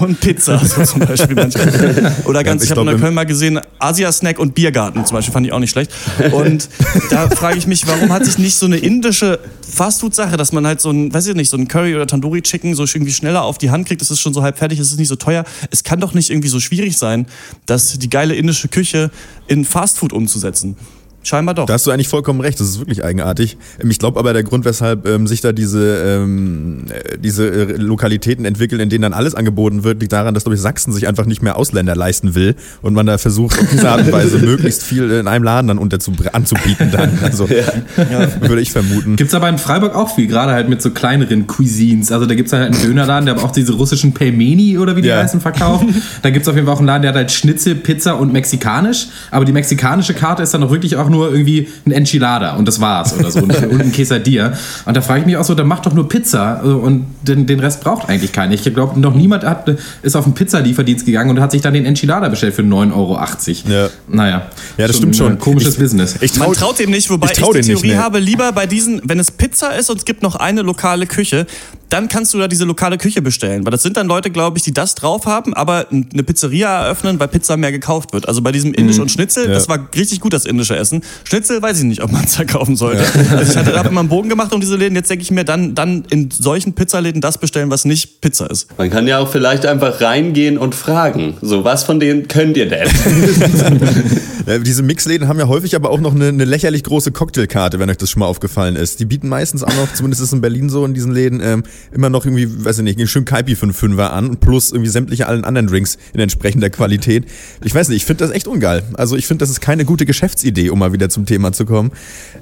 und 0.00 0.18
Pizza, 0.20 0.58
so 0.64 0.82
zum 0.82 1.00
Beispiel 1.00 1.36
manchmal. 1.36 2.14
Oder 2.24 2.42
ganz, 2.42 2.62
ich 2.62 2.70
ich 2.70 2.70
habe 2.70 2.85
in 2.86 2.94
Neukölln 2.94 3.14
mal 3.14 3.26
gesehen, 3.26 3.60
Asia-Snack 3.78 4.38
und 4.38 4.54
Biergarten 4.54 5.04
zum 5.04 5.16
Beispiel, 5.16 5.32
fand 5.32 5.46
ich 5.46 5.52
auch 5.52 5.58
nicht 5.58 5.70
schlecht. 5.70 5.92
Und 6.32 6.68
da 7.10 7.28
frage 7.28 7.58
ich 7.58 7.66
mich, 7.66 7.86
warum 7.86 8.12
hat 8.12 8.24
sich 8.24 8.38
nicht 8.38 8.56
so 8.56 8.66
eine 8.66 8.76
indische 8.76 9.38
Fastfood-Sache, 9.68 10.36
dass 10.36 10.52
man 10.52 10.66
halt 10.66 10.80
so 10.80 10.90
ein, 10.90 11.12
weiß 11.12 11.26
ich 11.26 11.34
nicht, 11.34 11.50
so 11.50 11.56
ein 11.56 11.68
Curry 11.68 11.94
oder 11.94 12.06
Tandoori-Chicken 12.06 12.74
so 12.74 12.84
irgendwie 12.84 13.12
schneller 13.12 13.42
auf 13.42 13.58
die 13.58 13.70
Hand 13.70 13.86
kriegt, 13.86 14.00
das 14.00 14.10
ist 14.10 14.20
schon 14.20 14.34
so 14.34 14.42
halb 14.42 14.58
fertig, 14.58 14.78
es 14.78 14.92
ist 14.92 14.98
nicht 14.98 15.08
so 15.08 15.16
teuer. 15.16 15.44
Es 15.70 15.84
kann 15.84 16.00
doch 16.00 16.14
nicht 16.14 16.30
irgendwie 16.30 16.48
so 16.48 16.60
schwierig 16.60 16.96
sein, 16.96 17.26
das 17.66 17.98
die 17.98 18.10
geile 18.10 18.34
indische 18.34 18.68
Küche 18.68 19.10
in 19.46 19.64
Fastfood 19.64 20.12
umzusetzen. 20.12 20.76
Scheinbar 21.26 21.56
doch. 21.56 21.66
Da 21.66 21.72
hast 21.74 21.84
du 21.86 21.90
eigentlich 21.90 22.06
vollkommen 22.06 22.40
recht, 22.40 22.60
das 22.60 22.68
ist 22.68 22.78
wirklich 22.78 23.02
eigenartig. 23.02 23.56
Ähm, 23.82 23.90
Ich 23.90 23.98
glaube 23.98 24.18
aber, 24.20 24.32
der 24.32 24.44
Grund, 24.44 24.64
weshalb 24.64 25.08
ähm, 25.08 25.26
sich 25.26 25.40
da 25.40 25.50
diese, 25.52 25.96
ähm, 26.22 26.84
äh, 26.88 27.18
diese 27.18 27.48
äh, 27.48 27.72
Lokalitäten 27.76 28.44
entwickeln, 28.44 28.80
in 28.80 28.88
denen 28.90 29.02
dann 29.02 29.12
alles 29.12 29.34
angeboten 29.34 29.82
wird, 29.82 30.00
liegt 30.00 30.12
daran, 30.12 30.34
dass, 30.34 30.44
glaube 30.44 30.54
ich, 30.54 30.60
Sachsen 30.60 30.92
sich 30.92 31.08
einfach 31.08 31.26
nicht 31.26 31.42
mehr 31.42 31.56
Ausländer 31.56 31.96
leisten 31.96 32.36
will 32.36 32.54
und 32.80 32.94
man 32.94 33.06
da 33.06 33.18
versucht, 33.18 33.58
auf 33.58 33.66
diese 33.72 33.90
Art 33.90 34.02
und 34.02 34.12
Weise 34.12 34.38
möglichst 34.46 34.84
viel 34.84 35.10
in 35.10 35.26
einem 35.26 35.42
Laden 35.44 35.66
dann 35.66 35.78
unter 35.78 35.98
anzubieten 36.32 36.90
dann. 36.92 37.18
Also, 37.22 37.48
würde 37.48 38.60
ich 38.60 38.70
vermuten. 38.70 39.16
Gibt's 39.16 39.34
aber 39.34 39.48
in 39.48 39.58
Freiburg 39.58 39.94
auch 39.96 40.14
viel, 40.14 40.28
gerade 40.28 40.52
halt 40.52 40.68
mit 40.68 40.80
so 40.80 40.90
kleineren 40.90 41.46
Cuisines. 41.48 42.12
Also 42.12 42.26
da 42.26 42.34
gibt's 42.34 42.52
halt 42.52 42.72
einen 42.74 42.82
Dönerladen, 42.82 43.26
der 43.26 43.34
aber 43.34 43.44
auch 43.44 43.50
diese 43.52 43.72
russischen 43.72 44.14
Pelmeni 44.14 44.78
oder 44.78 44.94
wie 44.96 45.02
die 45.02 45.08
Ja. 45.08 45.22
heißen 45.22 45.40
verkaufen. 45.40 45.94
Da 46.22 46.30
gibt's 46.30 46.46
auf 46.48 46.54
jeden 46.54 46.66
Fall 46.66 46.74
auch 46.74 46.78
einen 46.78 46.86
Laden, 46.86 47.02
der 47.02 47.08
hat 47.10 47.16
halt 47.16 47.32
Schnitzel, 47.32 47.74
Pizza 47.74 48.12
und 48.18 48.32
mexikanisch. 48.32 49.08
Aber 49.30 49.44
die 49.44 49.52
mexikanische 49.52 50.14
Karte 50.14 50.42
ist 50.42 50.54
dann 50.54 50.62
auch 50.62 50.70
wirklich 50.70 50.94
auch 50.96 51.08
nur 51.08 51.15
irgendwie 51.24 51.68
ein 51.86 51.92
Enchilada 51.92 52.56
und 52.56 52.66
das 52.68 52.80
war's 52.80 53.18
oder 53.18 53.30
so. 53.30 53.40
Und, 53.40 53.56
und 53.66 53.80
ein 53.80 53.92
Quesadilla. 53.92 54.52
Und 54.84 54.96
da 54.96 55.00
frage 55.00 55.20
ich 55.20 55.26
mich 55.26 55.36
auch 55.36 55.44
so, 55.44 55.54
dann 55.54 55.66
macht 55.66 55.86
doch 55.86 55.94
nur 55.94 56.08
Pizza 56.08 56.60
äh, 56.64 56.68
und 56.68 57.06
den, 57.22 57.46
den 57.46 57.60
Rest 57.60 57.82
braucht 57.82 58.08
eigentlich 58.08 58.32
keiner. 58.32 58.54
Ich 58.54 58.62
glaube, 58.62 58.98
noch 59.00 59.14
niemand 59.14 59.44
hat, 59.44 59.68
ist 60.02 60.16
auf 60.16 60.24
einen 60.24 60.34
Pizzalieferdienst 60.34 61.06
gegangen 61.06 61.30
und 61.30 61.40
hat 61.40 61.52
sich 61.52 61.62
dann 61.62 61.74
den 61.74 61.86
Enchilada 61.86 62.28
bestellt 62.28 62.54
für 62.54 62.62
9,80 62.62 62.92
Euro. 62.94 63.20
Ja. 63.68 63.88
Naja. 64.08 64.46
Ja, 64.76 64.86
das 64.86 64.96
stimmt 64.96 65.16
schon. 65.16 65.38
Komisches 65.38 65.74
Ich- 65.74 65.80
Business. 65.80 66.16
Ich 66.20 66.36
Man 66.36 66.48
trau, 66.48 66.54
traut 66.54 66.78
dem 66.78 66.90
nicht, 66.90 67.08
wobei 67.10 67.32
ich 67.32 67.38
ich, 67.38 67.44
die 67.44 67.60
Theorie 67.60 67.96
habe, 67.96 68.18
lieber 68.18 68.52
bei 68.52 68.66
diesen, 68.66 69.00
wenn 69.04 69.18
es 69.18 69.30
Pizza 69.30 69.76
ist 69.76 69.90
und 69.90 69.98
es 69.98 70.04
gibt 70.04 70.22
noch 70.22 70.36
eine 70.36 70.62
lokale 70.62 71.06
Küche, 71.06 71.46
dann 71.88 72.08
kannst 72.08 72.34
du 72.34 72.38
da 72.38 72.48
diese 72.48 72.64
lokale 72.64 72.98
Küche 72.98 73.22
bestellen. 73.22 73.64
Weil 73.64 73.70
das 73.70 73.82
sind 73.82 73.96
dann 73.96 74.06
Leute, 74.08 74.30
glaube 74.30 74.58
ich, 74.58 74.64
die 74.64 74.72
das 74.74 74.94
drauf 74.94 75.26
haben, 75.26 75.54
aber 75.54 75.86
eine 75.90 76.22
Pizzeria 76.22 76.84
eröffnen, 76.84 77.20
weil 77.20 77.28
Pizza 77.28 77.56
mehr 77.56 77.72
gekauft 77.72 78.12
wird. 78.12 78.26
Also 78.28 78.42
bei 78.42 78.52
diesem 78.52 78.72
Indisch 78.74 78.98
und 78.98 79.10
Schnitzel, 79.10 79.44
Mhm. 79.44 79.50
Ja. 79.50 79.54
das 79.54 79.68
war 79.68 79.88
richtig 79.94 80.20
gut, 80.20 80.32
das 80.32 80.44
indische 80.44 80.76
Essen. 80.76 81.02
Schnitzel 81.24 81.60
weiß 81.62 81.78
ich 81.78 81.84
nicht, 81.84 82.02
ob 82.02 82.10
man 82.12 82.24
es 82.24 82.36
da 82.36 82.44
kaufen 82.44 82.76
sollte. 82.76 83.04
Also 83.30 83.52
ich 83.52 83.56
hatte, 83.56 83.78
habe 83.78 83.88
immer 83.90 84.00
einen 84.00 84.08
Bogen 84.08 84.28
gemacht 84.28 84.52
um 84.52 84.60
diese 84.60 84.76
Läden. 84.76 84.94
Jetzt 84.96 85.10
denke 85.10 85.22
ich 85.22 85.30
mir, 85.30 85.44
dann, 85.44 85.74
dann 85.74 86.04
in 86.10 86.30
solchen 86.30 86.72
Pizzaläden 86.74 87.20
das 87.20 87.38
bestellen, 87.38 87.70
was 87.70 87.84
nicht 87.84 88.20
Pizza 88.20 88.50
ist. 88.50 88.68
Man 88.78 88.90
kann 88.90 89.06
ja 89.06 89.18
auch 89.18 89.30
vielleicht 89.30 89.66
einfach 89.66 90.00
reingehen 90.00 90.58
und 90.58 90.74
fragen. 90.74 91.34
So, 91.42 91.64
was 91.64 91.84
von 91.84 92.00
denen 92.00 92.28
könnt 92.28 92.56
ihr 92.56 92.68
denn? 92.68 92.88
Ja, 94.46 94.58
diese 94.58 94.84
Mixläden 94.84 95.26
haben 95.26 95.40
ja 95.40 95.48
häufig 95.48 95.74
aber 95.74 95.90
auch 95.90 95.98
noch 95.98 96.14
eine, 96.14 96.28
eine 96.28 96.44
lächerlich 96.44 96.84
große 96.84 97.10
Cocktailkarte, 97.10 97.80
wenn 97.80 97.90
euch 97.90 97.96
das 97.96 98.10
schon 98.10 98.20
mal 98.20 98.26
aufgefallen 98.26 98.76
ist. 98.76 99.00
Die 99.00 99.04
bieten 99.04 99.28
meistens 99.28 99.64
auch 99.64 99.74
noch, 99.74 99.92
zumindest 99.92 100.22
ist 100.22 100.28
es 100.28 100.32
in 100.32 100.40
Berlin 100.40 100.68
so 100.70 100.84
in 100.84 100.94
diesen 100.94 101.10
Läden, 101.12 101.40
ähm, 101.42 101.64
immer 101.92 102.10
noch 102.10 102.24
irgendwie, 102.24 102.64
weiß 102.64 102.78
ich 102.78 102.84
nicht, 102.84 102.98
einen 102.98 103.08
schönen 103.08 103.24
Kaipi 103.24 103.54
für 103.56 103.64
einen 103.64 103.72
Fünfer 103.72 104.12
an, 104.12 104.36
plus 104.38 104.72
irgendwie 104.72 104.90
sämtliche 104.90 105.26
allen 105.26 105.44
anderen 105.44 105.66
Drinks 105.68 105.98
in 106.12 106.20
entsprechender 106.20 106.70
Qualität. 106.70 107.24
Ich 107.64 107.74
weiß 107.74 107.88
nicht, 107.88 107.96
ich 107.98 108.04
finde 108.04 108.24
das 108.24 108.34
echt 108.34 108.46
ungeil. 108.46 108.82
Also 108.94 109.16
ich 109.16 109.26
finde, 109.26 109.42
das 109.42 109.50
ist 109.50 109.60
keine 109.60 109.84
gute 109.84 110.06
Geschäftsidee, 110.06 110.70
um 110.70 110.78
mal 110.78 110.92
wieder 110.92 111.08
zum 111.08 111.26
Thema 111.26 111.52
zu 111.52 111.64
kommen. 111.66 111.90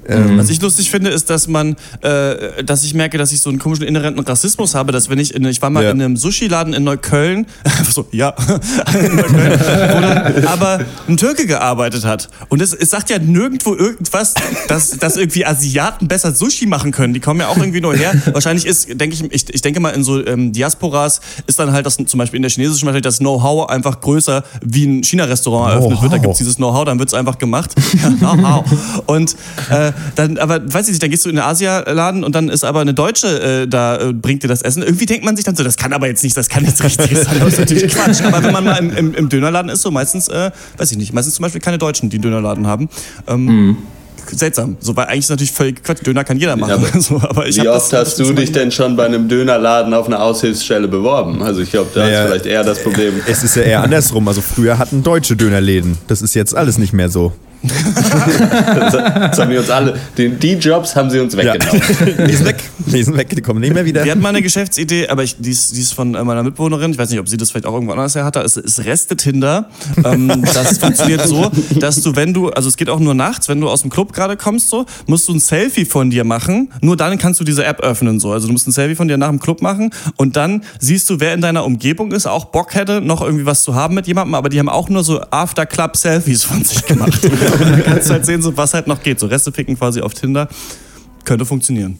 Ähm, 0.07 0.37
Was 0.37 0.49
ich 0.49 0.61
lustig 0.61 0.89
finde, 0.91 1.09
ist, 1.09 1.29
dass 1.29 1.47
man, 1.47 1.75
äh, 2.01 2.63
dass 2.63 2.83
ich 2.83 2.93
merke, 2.93 3.17
dass 3.17 3.31
ich 3.31 3.39
so 3.41 3.49
einen 3.49 3.59
komischen 3.59 3.85
inhärenten 3.85 4.23
Rassismus 4.23 4.75
habe, 4.75 4.91
dass 4.91 5.09
wenn 5.09 5.19
ich, 5.19 5.33
in, 5.33 5.45
ich 5.45 5.61
war 5.61 5.69
mal 5.69 5.83
Ja. 5.83 5.91
in 5.91 6.01
einem 6.01 6.17
Sushi-Laden 6.17 6.73
in 6.73 6.83
Neukölln, 6.83 7.45
so, 7.91 8.07
ja, 8.11 8.29
in 8.93 9.15
Neukölln, 9.15 9.59
wo 9.59 10.01
dann 10.01 10.45
aber 10.47 10.79
ein 11.07 11.17
Türke 11.17 11.45
gearbeitet 11.47 12.05
hat. 12.05 12.29
Und 12.49 12.61
es, 12.61 12.73
es 12.73 12.89
sagt 12.89 13.09
ja 13.09 13.19
nirgendwo 13.19 13.75
irgendwas, 13.75 14.33
dass, 14.67 14.91
dass 14.91 15.17
irgendwie 15.17 15.45
Asiaten 15.45 16.07
besser 16.07 16.33
Sushi 16.33 16.65
machen 16.65 16.91
können. 16.91 17.13
Die 17.13 17.19
kommen 17.19 17.39
ja 17.39 17.47
auch 17.47 17.57
irgendwie 17.57 17.81
nur 17.81 17.95
her. 17.95 18.13
Wahrscheinlich 18.33 18.65
ist, 18.65 18.87
denke 18.99 19.15
ich, 19.15 19.24
ich, 19.31 19.53
ich 19.53 19.61
denke 19.61 19.79
mal, 19.79 19.89
in 19.89 20.03
so 20.03 20.25
ähm, 20.25 20.51
Diasporas 20.51 21.21
ist 21.47 21.59
dann 21.59 21.71
halt 21.71 21.85
das 21.85 21.97
zum 21.97 22.17
Beispiel 22.17 22.37
in 22.37 22.43
der 22.43 22.51
chinesischen 22.51 22.85
wahrscheinlich 22.85 23.03
das 23.03 23.19
Know-how 23.19 23.69
einfach 23.69 24.01
größer, 24.01 24.43
wie 24.61 24.85
ein 24.85 25.03
China-Restaurant 25.03 25.73
eröffnet 25.73 26.01
wird. 26.01 26.13
Da 26.13 26.17
gibt's 26.17 26.37
dieses 26.37 26.55
Know-how, 26.55 26.85
dann 26.85 26.99
wird's 26.99 27.13
einfach 27.13 27.37
gemacht. 27.37 27.73
Ja, 27.95 28.09
Know-how. 28.09 28.65
Und 29.05 29.35
äh, 29.69 29.93
dann, 30.15 30.37
aber 30.37 30.61
weiß 30.61 30.87
ich 30.87 30.93
nicht, 30.93 31.03
dann 31.03 31.09
gehst 31.09 31.23
du 31.23 31.29
in 31.29 31.37
den 31.37 31.45
Asialaden 31.45 32.25
und 32.25 32.35
dann 32.35 32.49
ist 32.49 32.65
aber 32.65 32.81
eine 32.81 32.93
Deutsche 32.93 33.61
äh, 33.63 33.67
da, 33.67 33.97
äh, 33.97 34.13
bringt 34.13 34.43
dir 34.43 34.47
das 34.49 34.61
Essen. 34.61 34.83
Irgendwie 34.83 35.05
denkt 35.05 35.23
man 35.23 35.35
sich 35.35 35.45
dann 35.45 35.55
so, 35.55 35.63
das 35.63 35.77
kann 35.77 35.93
aber 35.93 36.07
jetzt 36.07 36.23
nicht, 36.23 36.35
das 36.35 36.49
kann 36.49 36.65
jetzt 36.65 36.83
richtig 36.83 37.17
sein. 37.17 37.39
Das 37.39 37.53
ist 37.53 37.59
natürlich 37.59 37.93
Quatsch. 37.93 38.21
Aber 38.21 38.43
wenn 38.43 38.51
man 38.51 38.65
mal 38.65 38.77
im, 38.77 38.91
im, 38.91 39.13
im 39.13 39.29
Dönerladen 39.29 39.69
ist, 39.69 39.81
so 39.81 39.91
meistens, 39.91 40.27
äh, 40.27 40.51
weiß 40.77 40.91
ich 40.91 40.97
nicht, 40.97 41.13
meistens 41.13 41.35
zum 41.35 41.43
Beispiel 41.43 41.61
keine 41.61 41.77
Deutschen, 41.77 42.09
die 42.09 42.17
einen 42.17 42.23
Dönerladen 42.23 42.67
haben. 42.67 42.89
Ähm, 43.27 43.77
Seltsam. 44.31 44.77
So, 44.79 44.95
weil 44.95 45.05
eigentlich 45.07 45.19
ist 45.25 45.29
natürlich 45.29 45.51
völlig 45.51 45.83
Quatsch. 45.83 46.05
Döner 46.05 46.23
kann 46.23 46.37
jeder 46.37 46.55
machen. 46.55 46.69
Ja, 46.69 46.75
aber 46.75 46.87
so, 47.01 47.15
aber 47.17 47.47
ich 47.47 47.55
Wie 47.57 47.67
oft 47.67 47.91
das- 47.93 48.07
hast 48.11 48.19
du 48.19 48.33
dich 48.33 48.51
denn 48.51 48.71
schon 48.71 48.95
bei 48.95 49.05
einem 49.05 49.27
Dönerladen 49.27 49.93
auf 49.93 50.07
einer 50.07 50.21
Aushilfsstelle 50.21 50.87
beworben? 50.87 51.41
Also 51.43 51.61
ich 51.61 51.71
glaube, 51.71 51.89
da 51.93 52.05
Ja, 52.05 52.11
ja. 52.11 52.21
ist 52.23 52.27
vielleicht 52.29 52.45
eher 52.45 52.63
das 52.63 52.81
Problem. 52.83 53.13
Es 53.27 53.43
ist 53.43 53.55
ja 53.55 53.63
eher 53.63 53.83
andersrum. 53.83 54.27
Also 54.27 54.41
früher 54.41 54.77
hatten 54.77 55.03
deutsche 55.03 55.35
Dönerläden. 55.35 55.97
Das 56.07 56.21
ist 56.21 56.33
jetzt 56.35 56.55
alles 56.55 56.77
nicht 56.77 56.93
mehr 56.93 57.09
so. 57.09 57.33
Das 59.25 59.39
haben 59.39 59.49
wir 59.49 59.59
uns 59.59 59.69
alle, 59.69 59.99
den, 60.17 60.39
die 60.39 60.53
Jobs 60.53 60.95
haben 60.95 61.09
sie 61.09 61.19
uns 61.19 61.33
Ja. 61.33 61.53
weggenommen. 61.53 62.27
Die 62.27 62.35
sind 62.35 62.45
weg. 62.45 62.63
Die 62.85 63.03
sind 63.03 63.17
weg, 63.17 63.29
die 63.29 63.41
kommen 63.41 63.59
nicht 63.59 63.73
mehr 63.73 63.85
wieder. 63.85 64.03
Wir 64.03 64.11
hatten 64.11 64.21
mal 64.21 64.29
eine 64.29 64.41
Geschäftsidee, 64.41 65.07
aber 65.07 65.23
ich, 65.23 65.35
die, 65.39 65.51
ist, 65.51 65.75
die 65.75 65.81
ist 65.81 65.93
von 65.93 66.13
äh, 66.15 66.23
meiner 66.23 66.43
Mitbewohnerin. 66.43 66.91
Ich 66.91 66.97
weiß 66.97 67.09
nicht, 67.09 67.19
ob 67.19 67.27
sie 67.27 67.37
das 67.37 67.51
vielleicht 67.51 67.65
auch 67.65 67.73
irgendwo 67.73 67.93
anders 67.93 68.15
her 68.15 68.23
hatte. 68.25 68.39
Es 68.41 68.57
ist 68.57 68.85
Reste-Tinder. 68.85 69.69
Ähm, 70.03 70.43
das 70.53 70.77
funktioniert 70.79 71.27
so, 71.27 71.51
dass 71.79 72.01
du, 72.01 72.15
wenn 72.15 72.33
du, 72.33 72.49
also 72.49 72.69
es 72.69 72.77
geht 72.77 72.89
auch 72.89 72.99
nur 72.99 73.13
nachts, 73.13 73.49
wenn 73.49 73.59
du 73.59 73.69
aus 73.69 73.81
dem 73.81 73.89
Club 73.89 74.13
gerade 74.13 74.37
kommst, 74.37 74.69
so, 74.69 74.85
musst 75.07 75.27
du 75.27 75.33
ein 75.33 75.39
Selfie 75.39 75.85
von 75.85 76.09
dir 76.09 76.23
machen. 76.23 76.71
Nur 76.81 76.95
dann 76.97 77.17
kannst 77.17 77.39
du 77.39 77.43
diese 77.43 77.65
App 77.65 77.79
öffnen. 77.81 78.19
So. 78.19 78.31
Also 78.31 78.47
du 78.47 78.53
musst 78.53 78.67
ein 78.67 78.71
Selfie 78.71 78.95
von 78.95 79.07
dir 79.07 79.17
nach 79.17 79.29
dem 79.29 79.39
Club 79.39 79.61
machen 79.61 79.89
und 80.17 80.35
dann 80.35 80.63
siehst 80.79 81.09
du, 81.09 81.19
wer 81.19 81.33
in 81.33 81.41
deiner 81.41 81.65
Umgebung 81.65 82.11
ist, 82.11 82.27
auch 82.27 82.45
Bock 82.45 82.75
hätte, 82.75 83.01
noch 83.01 83.21
irgendwie 83.21 83.45
was 83.45 83.63
zu 83.63 83.73
haben 83.75 83.95
mit 83.95 84.07
jemandem, 84.07 84.35
aber 84.35 84.49
die 84.49 84.59
haben 84.59 84.69
auch 84.69 84.89
nur 84.89 85.03
so 85.03 85.21
After-Club-Selfies 85.31 86.43
von 86.43 86.63
sich 86.63 86.85
gemacht. 86.85 87.19
Und 87.59 87.61
dann 87.71 87.83
kannst 87.83 88.09
du 88.09 88.13
halt 88.13 88.25
sehen, 88.25 88.41
so, 88.41 88.55
was 88.55 88.73
halt 88.73 88.87
noch 88.87 89.01
geht. 89.01 89.19
So 89.19 89.27
Reste 89.27 89.51
ficken 89.51 89.77
quasi 89.77 90.01
auf 90.01 90.13
Tinder. 90.13 90.47
Könnte 91.23 91.45
funktionieren. 91.45 91.99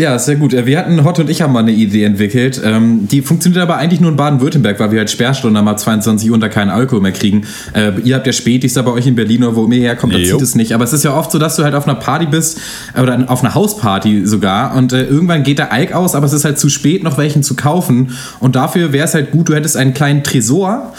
Ja, 0.00 0.18
sehr 0.18 0.36
gut. 0.36 0.54
Äh, 0.54 0.64
Wir 0.64 0.78
hatten, 0.78 1.04
Hot 1.04 1.18
und 1.18 1.28
ich 1.28 1.42
haben 1.42 1.52
mal 1.52 1.58
eine 1.58 1.72
Idee 1.72 2.04
entwickelt. 2.04 2.58
Ähm, 2.64 3.06
die 3.06 3.20
funktioniert 3.20 3.62
aber 3.62 3.76
eigentlich 3.76 4.00
nur 4.00 4.10
in 4.10 4.16
Baden-Württemberg, 4.16 4.80
weil 4.80 4.92
wir 4.92 4.98
halt 5.00 5.10
Sperrstunden 5.10 5.68
ab 5.68 5.78
22 5.78 6.30
Uhr 6.30 6.34
und 6.36 6.40
da 6.40 6.48
keinen 6.48 6.70
Alkohol 6.70 7.02
mehr 7.02 7.12
kriegen. 7.12 7.42
Äh, 7.74 7.92
ihr 8.02 8.14
habt 8.14 8.26
ja 8.26 8.32
Spätis 8.32 8.72
da 8.72 8.80
bei 8.80 8.92
euch 8.92 9.06
in 9.06 9.14
Berlin 9.14 9.44
oder 9.44 9.56
wo 9.56 9.66
ihr 9.70 9.82
herkommt, 9.82 10.14
da 10.14 10.18
Jo. 10.18 10.38
zieht 10.38 10.42
es 10.42 10.54
nicht. 10.54 10.72
Aber 10.72 10.84
es 10.84 10.94
ist 10.94 11.04
ja 11.04 11.14
oft 11.14 11.30
so, 11.30 11.38
dass 11.38 11.56
du 11.56 11.64
halt 11.64 11.74
auf 11.74 11.86
einer 11.86 11.96
Party 11.96 12.24
bist 12.24 12.58
oder 12.98 13.24
auf 13.26 13.44
einer 13.44 13.54
Hausparty 13.54 14.24
sogar 14.24 14.74
und 14.74 14.94
äh, 14.94 15.04
irgendwann 15.04 15.42
geht 15.42 15.58
der 15.58 15.70
Alk 15.70 15.92
aus, 15.92 16.14
aber 16.14 16.24
es 16.24 16.32
ist 16.32 16.46
halt 16.46 16.58
zu 16.58 16.70
spät, 16.70 17.02
noch 17.02 17.18
welchen 17.18 17.42
zu 17.42 17.54
kaufen. 17.54 18.12
Und 18.38 18.56
dafür 18.56 18.94
wäre 18.94 19.04
es 19.04 19.12
halt 19.12 19.32
gut, 19.32 19.50
du 19.50 19.54
hättest 19.54 19.76
einen 19.76 19.92
kleinen 19.92 20.24
Tresor 20.24 20.94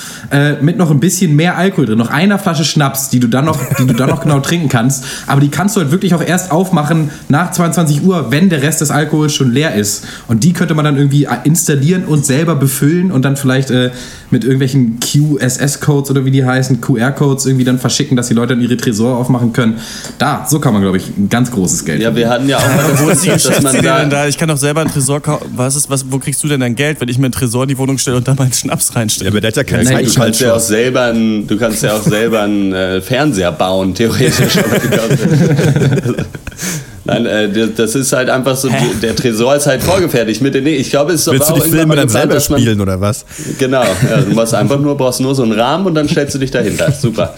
mit 0.62 0.78
noch 0.78 0.92
ein 0.92 1.00
bisschen 1.00 1.36
mehr 1.36 1.58
Alkohol 1.58 1.88
drin. 1.88 1.98
Noch 1.98 2.12
einer 2.12 2.38
Flasche 2.38 2.64
Schnaps, 2.66 3.10
die 3.10 3.20
du 3.20 3.28
dann 3.28 3.46
noch, 3.46 3.58
die 3.80 3.88
du 3.88 3.94
dann 3.96 4.10
noch 4.10 4.22
genau 4.24 4.40
trinken 4.42 4.70
kannst. 4.70 5.06
Aber 5.26 5.42
die 5.42 5.50
kannst 5.50 5.76
du 5.76 5.82
halt 5.82 5.92
wirklich 5.92 6.14
auch 6.14 6.24
erst 6.24 6.52
aufmachen 6.52 7.10
nach 7.30 7.52
22 7.52 8.04
Uhr, 8.04 8.28
wenn 8.32 8.50
der 8.50 8.62
Rest 8.62 8.82
des 8.82 8.91
Alkohols 8.92 9.34
schon 9.34 9.52
leer 9.52 9.76
ist. 9.76 10.06
Und 10.28 10.44
die 10.44 10.54
könnte 10.54 10.74
man 10.74 10.86
dann 10.86 10.98
irgendwie 10.98 11.28
installieren 11.44 12.06
und 12.06 12.26
selber 12.26 12.56
befüllen 12.56 13.12
und 13.12 13.24
dann 13.24 13.38
vielleicht 13.38 13.72
äh, 13.72 13.92
mit 14.30 14.44
irgendwelchen 14.44 15.00
QSS-Codes 15.00 16.12
oder 16.12 16.26
wie 16.26 16.32
die 16.32 16.46
heißen, 16.46 16.82
QR-Codes 16.82 17.46
irgendwie 17.46 17.66
dann 17.66 17.80
verschicken, 17.80 18.16
dass 18.16 18.28
die 18.28 18.34
Leute 18.34 18.54
dann 18.54 18.62
ihre 18.62 18.78
Tresor 18.78 19.18
aufmachen 19.18 19.54
können. 19.54 19.80
Da, 20.18 20.46
so 20.50 20.60
kann 20.60 20.74
man, 20.74 20.82
glaube 20.82 20.98
ich, 20.98 21.08
ein 21.18 21.30
ganz 21.30 21.52
großes 21.52 21.86
Geld. 21.86 22.02
Ja, 22.02 22.16
wir 22.16 22.30
hatten 22.30 22.48
ja 22.48 22.58
auch 22.58 22.68
mal 22.68 23.12
ist 23.12 23.28
das, 23.28 23.44
dass 23.44 23.62
man 23.62 23.82
da, 23.82 24.06
da? 24.06 24.28
Ich 24.28 24.38
kann 24.38 24.50
doch 24.50 24.58
selber 24.58 24.82
einen 24.82 24.92
Tresor 24.92 25.22
kaufen. 25.22 25.52
Was 25.56 25.76
ist, 25.76 25.90
was, 25.90 26.12
wo 26.12 26.20
kriegst 26.20 26.44
du 26.44 26.48
denn 26.48 26.60
dein 26.60 26.76
Geld, 26.76 27.02
wenn 27.02 27.10
ich 27.10 27.18
mir 27.18 27.26
einen 27.26 27.34
Tresor 27.34 27.64
in 27.64 27.70
die 27.70 27.78
Wohnung 27.78 27.98
stelle 27.98 28.18
und 28.18 28.28
da 28.28 28.36
meinen 28.36 28.54
Schnaps 28.54 28.96
reinstelle? 28.96 29.30
Ja, 29.30 29.32
aber 29.32 29.42
der 29.42 29.50
hat 29.50 29.58
ja 29.58 29.64
keinen 29.64 29.86
Nein, 29.86 30.06
du 30.06 30.14
kannst 30.14 30.42
ja 30.42 30.54
auch 30.54 30.60
selber 30.60 31.04
einen, 31.04 31.48
du 31.48 31.58
kannst 31.58 31.84
ja 31.84 31.96
auch 31.96 32.04
selber 32.04 32.42
einen 32.42 32.74
äh, 32.74 33.02
Fernseher 33.02 33.52
bauen, 33.52 33.94
theoretisch. 33.94 34.58
Nein, 37.04 37.26
äh, 37.26 37.50
das- 37.76 37.96
ist 37.96 38.14
halt 38.14 38.30
einfach 38.30 38.56
so, 38.56 38.70
der 39.02 39.16
Tresor 39.16 39.56
ist 39.56 39.66
halt 39.66 39.82
vorgefertigt 39.82 40.42
mit 40.42 40.54
den, 40.54 40.68
ich 40.68 40.90
glaube, 40.92 41.14
es 41.14 41.22
ist 41.22 41.32
Willst 41.32 41.50
du 41.50 41.56
aber 41.56 41.64
die 41.64 41.70
Filme 41.72 41.96
dann 41.96 42.10
selber 42.10 42.34
man- 42.36 42.42
spielen 42.42 42.80
oder 42.80 43.02
was? 43.02 43.26
Genau, 43.58 43.82
ja, 43.82 44.22
du 44.22 44.36
machst 44.36 44.54
einfach 44.54 44.80
nur, 44.80 44.96
brauchst 44.96 45.20
nur 45.20 45.34
so 45.34 45.42
einen 45.44 45.54
Rahmen 45.54 45.88
und 45.88 45.96
dann 45.96 46.08
stellst 46.08 46.36
du 46.36 46.40
dich 46.40 46.52
dahinter. 46.52 46.92
Super. 46.92 47.34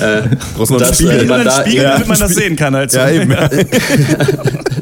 Äh, 0.00 0.22
Brauchst 0.56 0.70
nur 0.70 0.80
einen 0.82 0.94
Spiegel. 0.94 1.20
äh, 1.22 1.24
man 1.24 1.44
da, 1.44 1.60
Spiegel, 1.62 1.82
ja, 1.82 1.92
damit 1.94 2.08
man 2.08 2.18
das 2.20 2.34
sehen 2.34 2.54
kann. 2.56 2.74
Halt 2.76 2.92
so. 2.92 2.98
Ja, 2.98 3.10
eben. 3.10 3.34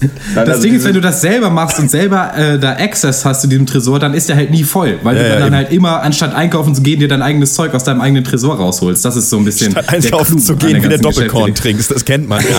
Nein, 0.00 0.10
Das 0.34 0.48
also 0.48 0.62
Ding 0.62 0.74
ist, 0.76 0.84
wenn 0.84 0.94
du 0.94 1.00
das 1.00 1.20
selber 1.20 1.50
machst 1.50 1.78
und 1.80 1.90
selber 1.90 2.32
äh, 2.36 2.58
da 2.58 2.72
Access 2.72 3.24
hast 3.24 3.40
zu 3.42 3.48
diesem 3.48 3.66
Tresor, 3.66 3.98
dann 3.98 4.14
ist 4.14 4.28
der 4.28 4.36
halt 4.36 4.50
nie 4.50 4.62
voll, 4.62 4.98
weil 5.02 5.16
Ja, 5.16 5.22
du 5.22 5.28
ja, 5.28 5.38
dann 5.40 5.54
halt 5.54 5.72
immer, 5.72 6.02
anstatt 6.02 6.34
einkaufen 6.34 6.74
zu 6.74 6.82
gehen, 6.82 7.00
dir 7.00 7.08
dein 7.08 7.22
eigenes 7.22 7.54
Zeug 7.54 7.74
aus 7.74 7.82
deinem 7.82 8.00
eigenen 8.00 8.22
Tresor 8.22 8.56
rausholst. 8.56 9.04
Das 9.04 9.16
ist 9.16 9.28
so 9.28 9.38
ein 9.38 9.44
bisschen 9.44 9.74
der 9.74 9.88
Einkaufen 9.88 10.36
Clou 10.36 10.44
zu 10.44 10.56
gehen, 10.56 10.74
der 10.74 10.84
wie 10.84 10.88
der 10.88 10.98
Doppelkorn 10.98 11.54
trinkst, 11.54 11.90
das 11.90 12.04
kennt 12.04 12.28
man. 12.28 12.44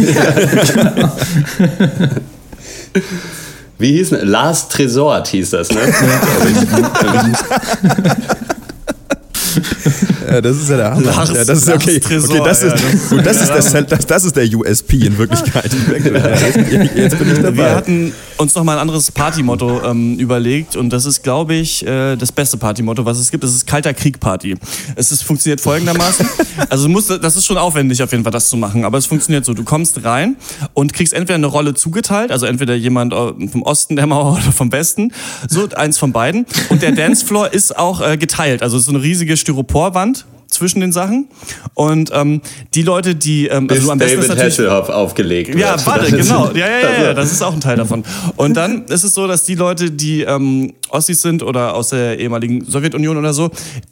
Wie 3.78 3.94
hieß 3.94 4.10
denn? 4.10 4.28
Last 4.28 4.74
Tresort 4.74 5.30
hieß 5.30 5.52
das, 5.52 5.70
ne? 5.72 5.80
Ja, 10.30 10.42
das 10.42 10.58
ist 10.58 10.70
ja 10.70 10.78
der 10.78 10.92
Hammer. 10.92 11.02
Lars- 11.06 11.30
ja, 11.30 11.44
das 11.44 11.58
ist 11.60 11.66
Lars 11.68 11.84
okay. 11.84 12.00
Tresor, 12.00 12.36
okay, 12.36 12.44
das 12.46 12.62
ja, 12.62 12.68
ist, 12.68 12.84
das- 12.84 13.10
gut, 13.10 13.26
das, 13.26 13.42
ist 13.42 13.50
der, 13.50 13.62
Sel- 13.62 13.84
das, 13.86 14.06
das 14.06 14.26
ist 14.26 14.36
der 14.36 14.46
USP 14.54 14.94
in 15.06 15.18
Wirklichkeit. 15.18 15.72
Jetzt, 15.90 16.96
jetzt 16.96 17.20
bin 17.20 17.30
ich 17.32 17.38
Wir 17.38 17.44
dabei. 17.44 17.76
hatten 17.76 18.14
uns 18.38 18.56
noch 18.56 18.64
mal 18.64 18.74
ein 18.74 18.80
anderes 18.80 19.12
Partymotto 19.12 19.82
ähm, 19.84 20.18
überlegt 20.20 20.76
und 20.76 20.92
das 20.92 21.06
ist, 21.06 21.24
glaube 21.24 21.56
ich, 21.56 21.86
äh, 21.86 22.16
das 22.16 22.32
beste 22.32 22.58
Partymotto, 22.58 23.04
was 23.06 23.18
es 23.20 23.32
gibt. 23.32 23.44
Es 23.44 23.54
ist 23.54 23.68
Kalter 23.68 23.94
Krieg 23.94 24.20
Party. 24.20 24.56
Es 24.96 25.12
ist, 25.12 25.24
funktioniert 25.24 25.62
folgendermaßen. 25.62 26.28
Also 26.70 26.88
musst, 26.90 27.10
das 27.10 27.36
ist 27.36 27.46
schon 27.46 27.58
aufwendig 27.58 28.04
auf 28.04 28.12
jeden 28.12 28.24
Fall, 28.24 28.32
das 28.34 28.50
zu 28.50 28.58
machen, 28.58 28.84
aber 28.86 28.98
es 28.98 29.06
funktioniert 29.06 29.44
so. 29.46 29.54
Du 29.54 29.64
kommst 29.64 30.04
rein 30.04 30.36
und 30.74 30.94
kriegst 30.94 31.14
entweder 31.14 31.36
eine 31.36 31.48
Rolle 31.48 31.74
zugeteilt, 31.74 32.32
also 32.32 32.46
entweder 32.46 32.76
jemand 32.76 33.14
äh, 33.14 33.48
vom 33.48 33.64
Osten 33.64 33.96
der 33.96 34.06
Mauer 34.08 34.34
oder 34.44 34.52
vom 34.52 34.72
Westen, 34.72 35.12
so 35.48 35.68
eins 35.76 35.98
von 35.98 36.12
beiden. 36.12 36.46
Und 36.70 36.82
der 36.82 36.92
Dancefloor 36.92 37.54
ist 37.54 37.78
auch 37.78 38.02
äh, 38.02 38.18
geteilt, 38.18 38.62
also 38.62 38.76
es 38.78 38.82
ist 38.82 38.86
so 38.88 38.92
eine 38.94 39.02
riesige 39.02 39.36
Styroporwand 39.38 40.19
zwischen 40.60 40.82
den 40.82 40.92
Sachen 40.92 41.30
und 41.74 42.12
ähm, 42.14 42.42
die 42.76 42.84
Leute, 42.84 43.16
die 43.16 43.48
ähm, 43.48 43.68
Bis 43.68 43.84
du 43.84 43.92
am 43.92 43.98
besten 43.98 44.20
ist 44.20 44.30
David 44.30 44.44
Hasselhoff 44.44 44.90
aufgelegt 44.90 45.56
ja, 45.56 45.72
wird. 45.72 45.86
warte, 45.86 46.12
genau. 46.12 46.52
Ja, 46.54 46.68
ja, 46.68 46.80
ja, 46.80 47.04
ja, 47.04 47.14
das 47.14 47.32
ist 47.32 47.42
auch 47.42 47.54
ein 47.54 47.62
Teil 47.62 47.78
davon. 47.78 48.04
Und 48.36 48.56
dann 48.56 48.86
ist 48.90 49.04
es 49.04 49.14
so, 49.14 49.28
dass 49.28 49.44
die 49.44 49.56
Leute, 49.56 49.92
die 49.92 50.22
ähm, 50.24 50.74
Ossis 50.90 51.22
sind 51.22 51.44
oder 51.44 51.76
aus 51.76 51.90
der 51.90 52.20
ehemaligen 52.20 52.66
Sowjetunion 52.66 53.16
oder 53.18 53.34
so, 53.34 53.52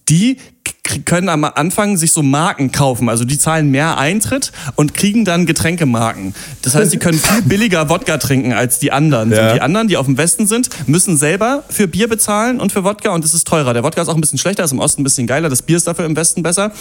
die 0.10 0.38
können 1.06 1.30
am 1.30 1.44
Anfang 1.44 1.98
sich 1.98 2.12
so 2.12 2.24
Marken 2.24 2.72
kaufen. 2.72 3.10
Also 3.10 3.26
die 3.26 3.38
zahlen 3.38 3.70
mehr 3.70 3.98
Eintritt 3.98 4.52
und 4.76 4.94
kriegen 4.94 5.26
dann 5.26 5.46
Getränkemarken. 5.46 6.34
Das 6.62 6.76
heißt, 6.76 6.94
die 6.94 6.98
können 6.98 7.20
viel 7.20 7.42
billiger 7.44 7.90
Wodka 7.90 8.18
trinken 8.18 8.54
als 8.54 8.80
die 8.80 8.92
anderen. 8.92 9.32
Ja. 9.32 9.54
Die 9.54 9.62
anderen, 9.62 9.88
die 9.88 9.98
auf 9.98 10.06
dem 10.06 10.18
Westen 10.18 10.48
sind, 10.48 10.70
müssen 10.88 11.18
selber 11.18 11.64
für 11.70 11.88
Bier 11.88 12.08
bezahlen 12.08 12.60
und 12.60 12.72
für 12.72 12.84
Wodka 12.84 13.10
und 13.12 13.24
es 13.26 13.34
ist 13.34 13.48
teurer. 13.48 13.74
Der 13.74 13.84
Wodka 13.84 14.02
ist 14.02 14.08
auch 14.08 14.16
ein 14.16 14.22
bisschen 14.22 14.40
schlechter, 14.40 14.64
ist 14.64 14.72
im 14.72 14.80
Osten 14.80 15.02
ein 15.02 15.04
bisschen 15.04 15.28
geiler, 15.28 15.50
das 15.50 15.62
Bier 15.62 15.78
ist 15.78 15.88
dafür 15.88 16.06
im 16.06 16.16
Westen 16.16 16.44
besser. 16.44 16.72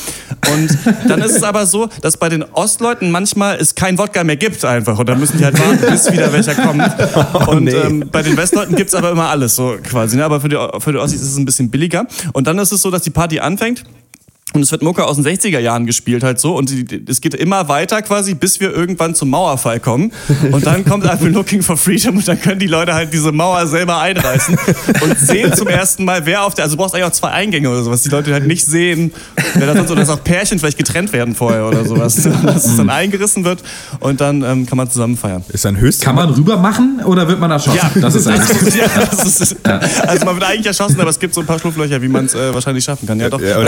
Und 0.52 0.78
dann 1.08 1.20
ist 1.20 1.36
es 1.36 1.42
aber 1.42 1.66
so, 1.66 1.88
dass 2.02 2.16
bei 2.16 2.28
den 2.28 2.42
Ostleuten 2.42 3.10
manchmal 3.10 3.56
es 3.56 3.74
kein 3.74 3.98
Wodka 3.98 4.24
mehr 4.24 4.36
gibt 4.36 4.64
einfach 4.64 4.98
und 4.98 5.08
dann 5.08 5.18
müssen 5.18 5.38
die 5.38 5.44
halt 5.44 5.58
warten, 5.58 5.90
bis 5.90 6.10
wieder 6.10 6.32
welcher 6.32 6.54
kommt. 6.54 6.82
Und 7.48 7.64
nee. 7.64 7.72
ähm, 7.72 8.04
bei 8.10 8.22
den 8.22 8.36
Westleuten 8.36 8.74
gibt's 8.76 8.94
aber 8.94 9.10
immer 9.10 9.28
alles 9.28 9.54
so 9.54 9.76
quasi. 9.82 10.16
Ne? 10.16 10.24
Aber 10.24 10.40
für 10.40 10.48
die, 10.48 10.56
für 10.80 10.92
die 10.92 10.98
Ossis 10.98 11.20
ist 11.22 11.32
es 11.32 11.36
ein 11.36 11.44
bisschen 11.44 11.70
billiger. 11.70 12.06
Und 12.32 12.46
dann 12.46 12.58
ist 12.58 12.72
es 12.72 12.82
so, 12.82 12.90
dass 12.90 13.02
die 13.02 13.10
Party 13.10 13.40
anfängt. 13.40 13.84
Und 14.56 14.62
es 14.62 14.72
wird 14.72 14.82
Mucke 14.82 15.04
aus 15.04 15.16
den 15.16 15.24
60er 15.26 15.58
Jahren 15.58 15.84
gespielt 15.84 16.22
halt 16.22 16.40
so 16.40 16.56
und 16.56 16.72
es 17.08 17.20
geht 17.20 17.34
immer 17.34 17.68
weiter 17.68 18.00
quasi, 18.00 18.34
bis 18.34 18.58
wir 18.58 18.72
irgendwann 18.72 19.14
zum 19.14 19.28
Mauerfall 19.28 19.80
kommen. 19.80 20.12
Und 20.50 20.64
dann 20.64 20.84
kommt 20.86 21.06
einfach 21.10 21.26
Looking 21.26 21.62
for 21.62 21.76
Freedom 21.76 22.16
und 22.16 22.26
dann 22.26 22.40
können 22.40 22.58
die 22.58 22.66
Leute 22.66 22.94
halt 22.94 23.12
diese 23.12 23.32
Mauer 23.32 23.66
selber 23.66 24.00
einreißen 24.00 24.56
und 25.02 25.18
sehen 25.18 25.52
zum 25.52 25.68
ersten 25.68 26.06
Mal, 26.06 26.24
wer 26.24 26.44
auf 26.44 26.54
der, 26.54 26.64
also 26.64 26.76
du 26.76 26.82
brauchst 26.82 26.94
eigentlich 26.94 27.06
auch 27.06 27.12
zwei 27.12 27.30
Eingänge 27.32 27.68
oder 27.68 27.82
sowas, 27.82 28.02
die 28.02 28.08
Leute 28.08 28.32
halt 28.32 28.46
nicht 28.46 28.64
sehen, 28.64 29.12
wer 29.54 29.66
da 29.66 29.76
sonst, 29.76 29.90
oder 29.90 30.00
dass 30.00 30.08
auch 30.08 30.24
Pärchen 30.24 30.58
vielleicht 30.58 30.78
getrennt 30.78 31.12
werden 31.12 31.34
vorher 31.34 31.66
oder 31.66 31.84
sowas, 31.84 32.14
dass 32.42 32.64
es 32.64 32.76
dann 32.78 32.88
eingerissen 32.88 33.44
wird 33.44 33.62
und 34.00 34.22
dann 34.22 34.42
ähm, 34.42 34.64
kann 34.64 34.78
man 34.78 34.90
zusammen 34.90 35.18
feiern. 35.18 35.44
Ist 35.50 35.66
ein 35.66 35.76
höchst. 35.76 36.00
Kann 36.00 36.14
man 36.14 36.30
rüber 36.30 36.56
machen 36.56 37.02
oder 37.04 37.28
wird 37.28 37.40
man 37.40 37.50
erschossen? 37.50 37.76
Ja, 37.76 38.00
das 38.00 38.14
ist 38.14 38.26
eigentlich. 38.26 38.74
ja, 38.74 38.88
das 39.10 39.40
ist, 39.40 39.56
also 39.66 40.24
man 40.24 40.36
wird 40.36 40.48
eigentlich 40.48 40.66
erschossen, 40.66 40.98
aber 40.98 41.10
es 41.10 41.18
gibt 41.18 41.34
so 41.34 41.42
ein 41.42 41.46
paar 41.46 41.58
Schlupflöcher, 41.58 42.00
wie 42.00 42.08
man 42.08 42.24
es 42.24 42.34
äh, 42.34 42.54
wahrscheinlich 42.54 42.84
schaffen 42.84 43.06
kann. 43.06 43.20
Ja, 43.20 43.28
doch. 43.28 43.40
Ja, 43.40 43.58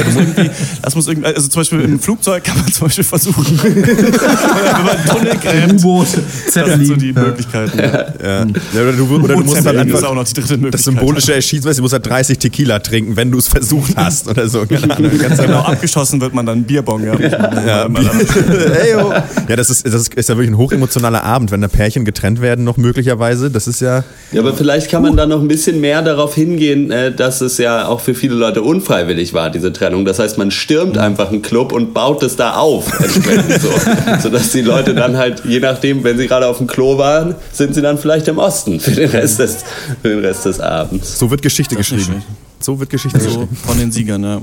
Das 0.83 0.95
muss 0.95 1.09
irgendwie, 1.09 1.29
also 1.29 1.49
zum 1.49 1.61
Beispiel 1.61 1.81
im 1.81 2.01
Flugzeug 2.01 2.45
kann 2.45 2.57
man 2.59 2.73
zum 2.73 2.87
Beispiel 2.87 3.05
versuchen, 3.05 3.45
wenn 3.63 4.85
man 4.85 4.97
einen 4.97 5.09
Tunnel 5.09 5.37
gräbt. 5.37 5.73
U-Boot, 5.73 6.07
Das 6.47 6.55
sind 6.55 6.87
so 6.87 6.97
die 6.97 7.13
Möglichkeiten. 7.13 7.79
Ja. 7.79 7.89
Ja. 8.23 8.47
Ja, 8.75 8.83
oder, 8.83 8.93
du, 8.93 9.17
oder 9.17 9.35
du 9.35 9.41
musst 9.41 9.57
halt 9.57 9.65
Zeppelin 9.65 9.89
ist 9.89 9.95
einfach 9.97 10.11
auch 10.11 10.15
noch 10.15 10.25
die 10.25 10.35
dritte 10.35 10.57
Möglichkeit. 10.57 10.75
das 10.75 10.85
symbolische 10.85 11.35
erschießen, 11.35 11.69
weißt 11.69 11.79
du, 11.79 11.83
musst 11.83 11.95
halt 11.95 12.07
30 12.07 12.39
Tequila 12.39 12.79
trinken, 12.79 13.17
wenn 13.17 13.31
du 13.31 13.39
es 13.39 13.49
versucht 13.49 13.97
hast 13.97 14.29
oder 14.29 14.49
so. 14.49 14.67
Keine 14.67 14.97
Ahnung. 14.97 15.19
Ganz 15.19 15.41
Genau, 15.41 15.61
abgeschossen 15.61 16.21
wird 16.21 16.35
man 16.35 16.47
dann 16.47 16.65
Bierbong. 16.65 17.05
Ja. 17.05 17.19
Ja, 17.19 17.89
oh. 17.89 19.13
ja 19.49 19.57
das, 19.57 19.71
ist, 19.71 19.87
das 19.87 20.09
ist 20.09 20.29
ja 20.29 20.37
wirklich 20.37 20.51
ein 20.51 20.59
hochemotionaler 20.59 21.23
Abend, 21.25 21.51
wenn 21.51 21.61
da 21.61 21.69
Pärchen 21.69 22.05
getrennt 22.05 22.41
werden, 22.41 22.65
noch 22.65 22.77
möglicherweise. 22.77 23.51
Das 23.51 23.67
ist 23.67 23.81
ja. 23.81 24.05
Ja, 24.33 24.41
aber 24.41 24.55
vielleicht 24.55 24.91
kann 24.91 25.03
man 25.03 25.17
da 25.17 25.27
noch 25.27 25.41
ein 25.41 25.49
bisschen 25.49 25.81
mehr 25.81 26.03
darauf 26.03 26.35
hingehen, 26.35 26.91
äh, 26.91 27.13
dass 27.13 27.41
es 27.41 27.59
ja 27.59 27.87
auch 27.87 28.01
für 28.01 28.15
viele 28.15 28.35
Leute 28.35 28.63
unfreiwillig 28.63 29.33
war, 29.33 29.51
diese 29.51 29.73
Trennung. 29.73 30.05
Das 30.05 30.19
heißt, 30.19 30.39
man 30.39 30.51
stürmt 30.69 30.99
einfach 30.99 31.31
einen 31.31 31.41
Club 31.41 31.73
und 31.73 31.95
baut 31.95 32.23
es 32.23 32.37
da 32.37 32.57
auf, 32.57 33.01
entsprechend 33.01 33.59
so. 33.63 33.71
Sodass 34.23 34.51
die 34.53 34.61
Leute 34.61 34.95
dann 34.95 35.17
halt, 35.17 35.43
je 35.47 35.61
nachdem, 35.61 36.05
wenn 36.05 36.19
sie 36.19 36.27
gerade 36.27 36.47
auf 36.47 36.59
dem 36.59 36.67
Klo 36.67 36.99
waren, 36.99 37.37
sind 37.53 37.75
sie 37.75 37.81
dann 37.81 37.97
vielleicht 37.97 38.29
im 38.29 38.37
Osten 38.37 38.79
für 38.79 38.91
den 38.91 39.09
Rest 39.09 39.39
des, 39.39 39.65
für 40.03 40.11
den 40.11 40.19
Rest 40.19 40.45
des 40.45 40.61
Abends. 40.61 41.19
So 41.19 41.31
wird 41.31 41.41
Geschichte 41.41 41.75
geschrieben. 41.75 42.23
So 42.61 42.79
wird 42.79 42.91
Geschichte 42.91 43.19
So 43.19 43.29
geschrieben. 43.29 43.57
von 43.65 43.79
den 43.79 43.91
Siegern, 43.91 44.23
ja. 44.23 44.41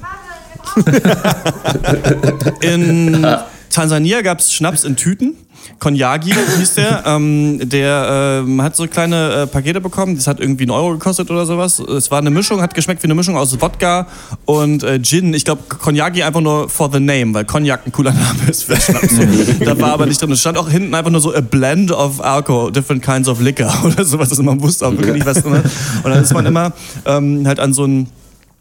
In 2.61 3.23
Tansania 3.69 4.21
gab 4.21 4.39
es 4.39 4.51
Schnaps 4.51 4.83
in 4.83 4.95
Tüten. 4.95 5.35
Konyagi 5.79 6.33
hieß 6.57 6.75
der. 6.75 6.95
Ähm, 7.05 7.59
der 7.63 8.43
ähm, 8.45 8.61
hat 8.61 8.75
so 8.75 8.87
kleine 8.87 9.43
äh, 9.43 9.47
Pakete 9.47 9.79
bekommen. 9.79 10.15
Das 10.15 10.27
hat 10.27 10.39
irgendwie 10.39 10.63
einen 10.63 10.71
Euro 10.71 10.91
gekostet 10.91 11.29
oder 11.29 11.45
sowas. 11.45 11.79
Es 11.79 12.09
war 12.09 12.19
eine 12.19 12.29
Mischung, 12.29 12.61
hat 12.61 12.73
geschmeckt 12.73 13.03
wie 13.03 13.07
eine 13.07 13.15
Mischung 13.15 13.37
aus 13.37 13.59
Wodka 13.61 14.07
und 14.45 14.83
äh, 14.83 14.99
Gin. 15.01 15.33
Ich 15.33 15.45
glaube, 15.45 15.63
Konyagi 15.67 16.23
einfach 16.23 16.41
nur 16.41 16.69
for 16.69 16.89
the 16.91 16.99
name, 16.99 17.33
weil 17.33 17.45
Cognac 17.45 17.85
ein 17.85 17.91
cooler 17.91 18.11
Name 18.11 18.49
ist 18.49 18.63
für 18.63 18.75
Schnaps. 18.75 19.15
da 19.59 19.79
war 19.79 19.93
aber 19.93 20.05
nicht 20.05 20.21
drin. 20.21 20.31
Es 20.31 20.39
stand 20.39 20.57
auch 20.57 20.69
hinten 20.69 20.95
einfach 20.95 21.11
nur 21.11 21.21
so 21.21 21.33
a 21.35 21.41
blend 21.41 21.91
of 21.91 22.21
alcohol, 22.21 22.71
different 22.71 23.03
kinds 23.03 23.27
of 23.27 23.39
liquor 23.39 23.71
oder 23.83 24.03
sowas. 24.03 24.29
Also 24.29 24.43
man 24.43 24.61
wusste 24.61 24.87
auch 24.87 24.91
wirklich 24.91 25.13
nicht, 25.13 25.25
was 25.25 25.43
drin 25.43 25.61
ist. 25.63 25.75
Und 26.03 26.11
dann 26.11 26.23
ist 26.23 26.33
man 26.33 26.45
immer 26.45 26.73
ähm, 27.05 27.45
halt 27.45 27.59
an 27.59 27.73
so 27.73 27.85
ein 27.85 28.07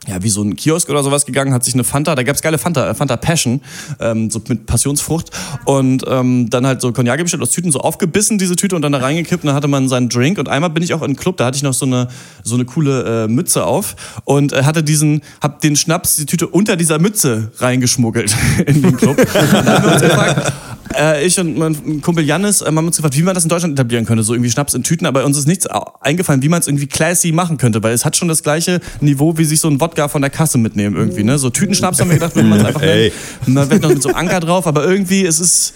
ja, 0.06 0.22
wie 0.22 0.28
so 0.28 0.42
ein 0.42 0.56
Kiosk 0.56 0.88
oder 0.90 1.02
sowas 1.02 1.26
gegangen, 1.26 1.52
hat 1.52 1.64
sich 1.64 1.74
eine 1.74 1.84
Fanta, 1.84 2.14
da 2.14 2.22
gab's 2.22 2.42
geile 2.42 2.58
Fanta, 2.58 2.90
äh, 2.90 2.94
Fanta 2.94 3.16
Passion, 3.16 3.60
ähm, 4.00 4.30
so 4.30 4.40
mit 4.48 4.66
Passionsfrucht 4.66 5.30
und 5.64 6.04
ähm, 6.06 6.50
dann 6.50 6.66
halt 6.66 6.80
so 6.80 6.92
Cognac 6.92 7.20
bestellt 7.22 7.42
aus 7.42 7.50
Tüten, 7.50 7.72
so 7.72 7.80
aufgebissen 7.80 8.38
diese 8.38 8.56
Tüte 8.56 8.76
und 8.76 8.82
dann 8.82 8.92
da 8.92 8.98
reingekippt 8.98 9.44
und 9.44 9.48
dann 9.48 9.56
hatte 9.56 9.68
man 9.68 9.88
seinen 9.88 10.08
Drink 10.08 10.38
und 10.38 10.48
einmal 10.48 10.70
bin 10.70 10.82
ich 10.82 10.94
auch 10.94 11.00
in 11.00 11.06
einen 11.06 11.16
Club, 11.16 11.36
da 11.36 11.46
hatte 11.46 11.56
ich 11.56 11.62
noch 11.62 11.74
so 11.74 11.86
eine, 11.86 12.08
so 12.42 12.54
eine 12.54 12.64
coole 12.64 13.24
äh, 13.24 13.28
Mütze 13.28 13.64
auf 13.64 13.96
und 14.24 14.52
äh, 14.52 14.64
hatte 14.64 14.82
diesen, 14.82 15.22
hab 15.40 15.60
den 15.60 15.76
Schnaps, 15.76 16.16
die 16.16 16.26
Tüte 16.26 16.46
unter 16.46 16.76
dieser 16.76 16.98
Mütze 16.98 17.50
reingeschmuggelt 17.58 18.34
in 18.66 18.82
den 18.82 18.96
Club. 18.96 19.18
Und 19.18 19.34
dann 19.34 20.16
haben 20.16 20.36
wir 20.36 20.52
äh, 20.98 21.26
ich 21.26 21.38
und 21.38 21.56
mein 21.56 22.00
Kumpel 22.00 22.24
Jannis 22.24 22.62
äh, 22.62 22.66
haben 22.66 22.78
uns 22.78 22.96
gefragt, 22.96 23.16
wie 23.16 23.22
man 23.22 23.34
das 23.34 23.44
in 23.44 23.48
Deutschland 23.48 23.78
etablieren 23.78 24.04
könnte, 24.06 24.22
so 24.22 24.34
irgendwie 24.34 24.50
Schnaps 24.50 24.74
in 24.74 24.82
Tüten, 24.82 25.06
aber 25.06 25.24
uns 25.24 25.36
ist 25.36 25.46
nichts 25.46 25.66
eingefallen, 26.00 26.42
wie 26.42 26.48
man 26.48 26.60
es 26.60 26.66
irgendwie 26.66 26.86
classy 26.86 27.32
machen 27.32 27.58
könnte, 27.58 27.82
weil 27.82 27.92
es 27.92 28.04
hat 28.04 28.16
schon 28.16 28.28
das 28.28 28.42
gleiche 28.42 28.80
Niveau, 29.00 29.36
wie 29.38 29.44
sich 29.44 29.60
so 29.60 29.68
ein 29.68 29.80
Wodka 29.80 30.08
von 30.08 30.22
der 30.22 30.30
Kasse 30.30 30.58
mitnehmen 30.58 30.96
irgendwie, 30.96 31.24
ne? 31.24 31.38
So 31.38 31.50
Tütenschnaps 31.50 32.00
haben 32.00 32.08
wir 32.08 32.16
gedacht, 32.16 32.34
würde 32.34 32.48
man 32.48 32.60
es 32.60 32.64
einfach 32.64 32.82
Ey. 32.82 33.12
nennen. 33.46 33.54
Man 33.54 33.70
wird 33.70 33.82
noch 33.82 33.90
mit 33.90 34.02
so 34.02 34.08
einem 34.08 34.18
Anker 34.18 34.40
drauf, 34.40 34.66
aber 34.66 34.84
irgendwie 34.84 35.24
es 35.24 35.40
ist 35.40 35.74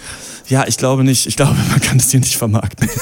ja, 0.49 0.65
ich 0.67 0.77
glaube 0.77 1.05
nicht. 1.05 1.27
Ich 1.27 1.37
glaube, 1.37 1.55
man 1.71 1.81
kann 1.81 1.99
das 1.99 2.11
hier 2.11 2.21
nicht 2.21 2.37
vermarkten. 2.37 2.89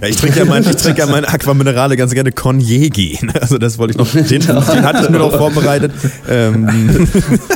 Ja, 0.00 0.08
ich 0.08 0.16
trinke 0.16 0.38
ja 0.38 0.44
mein, 0.44 0.62
ich 0.62 0.76
trinke 0.76 1.00
ja 1.00 1.06
mein 1.06 1.24
Aquaminerale 1.24 1.96
ganz 1.96 2.12
gerne 2.12 2.30
Cognac. 2.32 2.98
Also 3.40 3.58
das 3.58 3.78
wollte 3.78 3.92
ich 3.92 3.98
noch, 3.98 4.10
den, 4.10 4.26
den 4.40 4.82
hatte 4.82 5.04
ich 5.04 5.10
mir 5.10 5.18
noch 5.18 5.36
vorbereitet. 5.36 5.92
Ähm, 6.28 7.08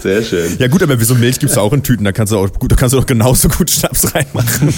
Sehr 0.03 0.23
schön. 0.23 0.57
ja 0.59 0.67
gut, 0.69 0.83
aber 0.83 0.99
wieso 1.01 1.15
Milch 1.15 1.39
gibt's 1.39 1.57
auch 1.57 1.73
in 1.73 1.83
Tüten? 1.83 2.05
Da 2.05 2.13
kannst 2.13 2.33
du 2.33 2.39
auch, 2.39 2.53
gut, 2.53 2.73
da 2.73 2.77
kannst 2.77 2.93
du 2.95 2.99
doch 2.99 3.07
genauso 3.07 3.49
gut 3.49 3.71
Schnaps 3.71 4.15
reinmachen. 4.15 4.75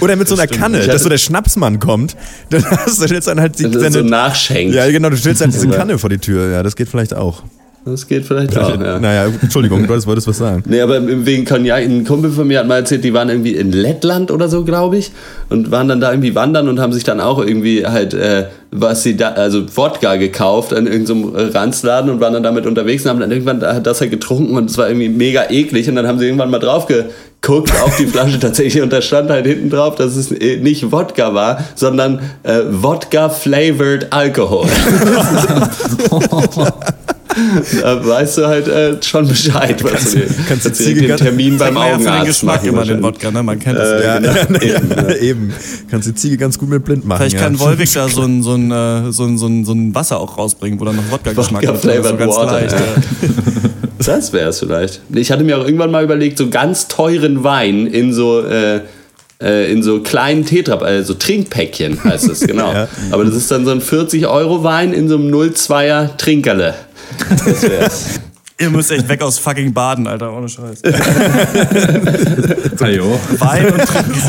Oder 0.00 0.16
mit 0.16 0.28
so 0.28 0.34
einer 0.34 0.46
Kanne, 0.46 0.80
Ich 0.80 0.86
dass 0.86 1.02
so 1.02 1.08
der 1.08 1.18
Schnapsmann 1.18 1.78
kommt, 1.78 2.16
dann 2.50 2.64
hast 2.64 3.00
du 3.00 3.06
stellst 3.06 3.28
dann 3.28 3.40
halt 3.40 3.58
die, 3.58 3.70
Das 3.70 3.82
ist 3.82 3.92
so 3.94 4.02
nachschenkt. 4.02 4.74
ja 4.74 4.88
genau, 4.90 5.10
du 5.10 5.16
stellst 5.16 5.40
halt 5.40 5.52
diese 5.52 5.68
Kanne 5.68 5.98
vor 5.98 6.10
die 6.10 6.18
Tür. 6.18 6.50
Ja, 6.50 6.62
das 6.62 6.76
geht 6.76 6.88
vielleicht 6.88 7.14
auch. 7.14 7.42
Das 7.84 8.06
geht 8.06 8.24
vielleicht 8.24 8.56
auch, 8.56 8.80
ja. 8.80 9.00
Naja, 9.00 9.32
Entschuldigung, 9.42 9.82
du 9.82 9.88
wolltest, 9.88 10.28
was 10.28 10.38
sagen. 10.38 10.62
Nee, 10.66 10.80
aber 10.80 11.00
wegen 11.26 11.44
Cognac, 11.44 11.82
ein 11.82 12.04
Kumpel 12.04 12.30
von 12.30 12.46
mir 12.46 12.60
hat 12.60 12.68
mal 12.68 12.76
erzählt, 12.76 13.02
die 13.02 13.12
waren 13.12 13.28
irgendwie 13.28 13.56
in 13.56 13.72
Lettland 13.72 14.30
oder 14.30 14.48
so, 14.48 14.64
glaube 14.64 14.98
ich, 14.98 15.10
und 15.48 15.72
waren 15.72 15.88
dann 15.88 16.00
da 16.00 16.12
irgendwie 16.12 16.36
wandern 16.36 16.68
und 16.68 16.78
haben 16.78 16.92
sich 16.92 17.02
dann 17.02 17.20
auch 17.20 17.40
irgendwie 17.40 17.84
halt, 17.84 18.14
äh, 18.14 18.44
was 18.70 19.02
sie 19.02 19.16
da, 19.16 19.30
also 19.30 19.64
Wodka 19.76 20.14
gekauft 20.14 20.72
an 20.72 20.86
irgendeinem 20.86 21.34
Ranzladen 21.34 22.08
und 22.08 22.20
waren 22.20 22.34
dann 22.34 22.44
damit 22.44 22.66
unterwegs 22.66 23.04
und 23.04 23.10
haben 23.10 23.20
dann 23.20 23.32
irgendwann 23.32 23.58
das 23.58 24.00
halt 24.00 24.12
getrunken 24.12 24.56
und 24.56 24.70
es 24.70 24.78
war 24.78 24.88
irgendwie 24.88 25.08
mega 25.08 25.50
eklig 25.50 25.88
und 25.88 25.96
dann 25.96 26.06
haben 26.06 26.20
sie 26.20 26.26
irgendwann 26.26 26.50
mal 26.50 26.60
drauf 26.60 26.86
geguckt 26.86 27.72
auf 27.82 27.96
die 27.96 28.06
Flasche 28.06 28.38
tatsächlich 28.40 28.80
und 28.80 28.92
da 28.92 29.02
stand 29.02 29.28
halt 29.28 29.44
hinten 29.44 29.70
drauf, 29.70 29.96
dass 29.96 30.14
es 30.14 30.30
äh, 30.30 30.58
nicht 30.58 30.92
Wodka 30.92 31.34
war, 31.34 31.64
sondern 31.74 32.20
äh, 32.44 32.60
Wodka-flavored 32.70 34.12
Alcohol. 34.12 34.68
da 37.82 38.06
weißt 38.06 38.38
du 38.38 38.46
halt 38.46 38.68
äh, 38.68 39.02
schon 39.02 39.26
Bescheid, 39.28 39.82
was 39.84 40.12
du 40.12 40.18
dir 40.18 40.26
kannst 40.48 40.64
du 40.66 40.72
Ziege 40.72 41.00
den 41.00 41.08
ganz- 41.08 41.22
Termin 41.22 41.58
beim 41.58 41.74
Man 41.74 41.82
ja 41.86 41.96
den 41.96 42.06
Augenarzt 42.06 42.26
Geschmack 42.26 42.56
machen 42.56 42.68
immer 42.68 42.84
den. 42.84 43.02
Wodka, 43.02 43.30
ne? 43.30 43.42
Man 43.42 43.58
kennt 43.58 43.78
das. 43.78 43.88
Äh, 44.00 44.04
Ja, 44.04 44.18
genau. 44.18 44.32
ja, 44.62 44.76
Eben, 44.76 44.90
ja, 44.90 45.14
eben. 45.16 45.52
Kannst 45.90 46.08
die 46.08 46.14
Ziege 46.14 46.36
ganz 46.36 46.58
gut 46.58 46.68
mit 46.68 46.84
blind 46.84 47.06
machen. 47.06 47.18
Vielleicht 47.18 47.36
ja. 47.36 47.42
kann 47.42 47.58
Wolwig 47.58 47.92
da 47.92 48.08
so 48.08 48.22
ein, 48.22 48.42
so, 48.42 48.54
ein, 48.54 48.70
äh, 48.70 49.12
so, 49.12 49.24
ein, 49.24 49.38
so, 49.38 49.46
ein, 49.46 49.64
so 49.64 49.72
ein 49.72 49.94
Wasser 49.94 50.20
auch 50.20 50.38
rausbringen, 50.38 50.78
wo 50.80 50.84
dann 50.84 50.96
noch 50.96 51.10
Wodka-Geschmack 51.10 51.62
Wodka 51.62 51.74
ist. 51.74 51.84
oder 51.84 51.92
flavored 51.94 52.18
ganz 52.18 52.36
water, 52.36 52.52
leicht. 52.52 52.72
ja. 52.72 52.78
Das 54.04 54.32
wäre 54.32 54.48
es 54.48 54.58
vielleicht. 54.58 55.00
Ich 55.14 55.30
hatte 55.30 55.44
mir 55.44 55.58
auch 55.58 55.64
irgendwann 55.64 55.92
mal 55.92 56.02
überlegt, 56.02 56.36
so 56.36 56.48
ganz 56.50 56.88
teuren 56.88 57.44
Wein 57.44 57.86
in 57.86 58.12
so 58.12 58.40
äh, 58.44 58.80
äh, 59.40 59.70
in 59.72 59.82
so 59.82 60.00
kleinen 60.00 60.44
Tetra, 60.44 60.76
also 60.76 61.14
Trinkpäckchen 61.14 62.02
heißt 62.02 62.28
es, 62.28 62.40
genau. 62.40 62.72
Ja. 62.74 62.88
Aber 63.10 63.24
das 63.24 63.34
ist 63.34 63.50
dann 63.50 63.64
so 63.64 63.70
ein 63.70 63.80
40 63.80 64.26
Euro 64.26 64.64
Wein 64.64 64.92
in 64.92 65.08
so 65.08 65.16
einem 65.16 65.32
02er 65.32 66.16
Trinkerle. 66.16 66.74
Das 67.28 67.62
wär's. 67.62 68.20
Ihr 68.58 68.70
müsst 68.70 68.90
echt 68.92 69.08
weg 69.08 69.22
aus 69.22 69.38
fucking 69.38 69.72
Baden, 69.72 70.06
Alter, 70.06 70.32
ohne 70.32 70.48
Scheiß. 70.48 70.82
Ajo. 72.80 73.18
Wein 73.38 73.72
und 73.72 73.80
Trinken. 73.80 74.22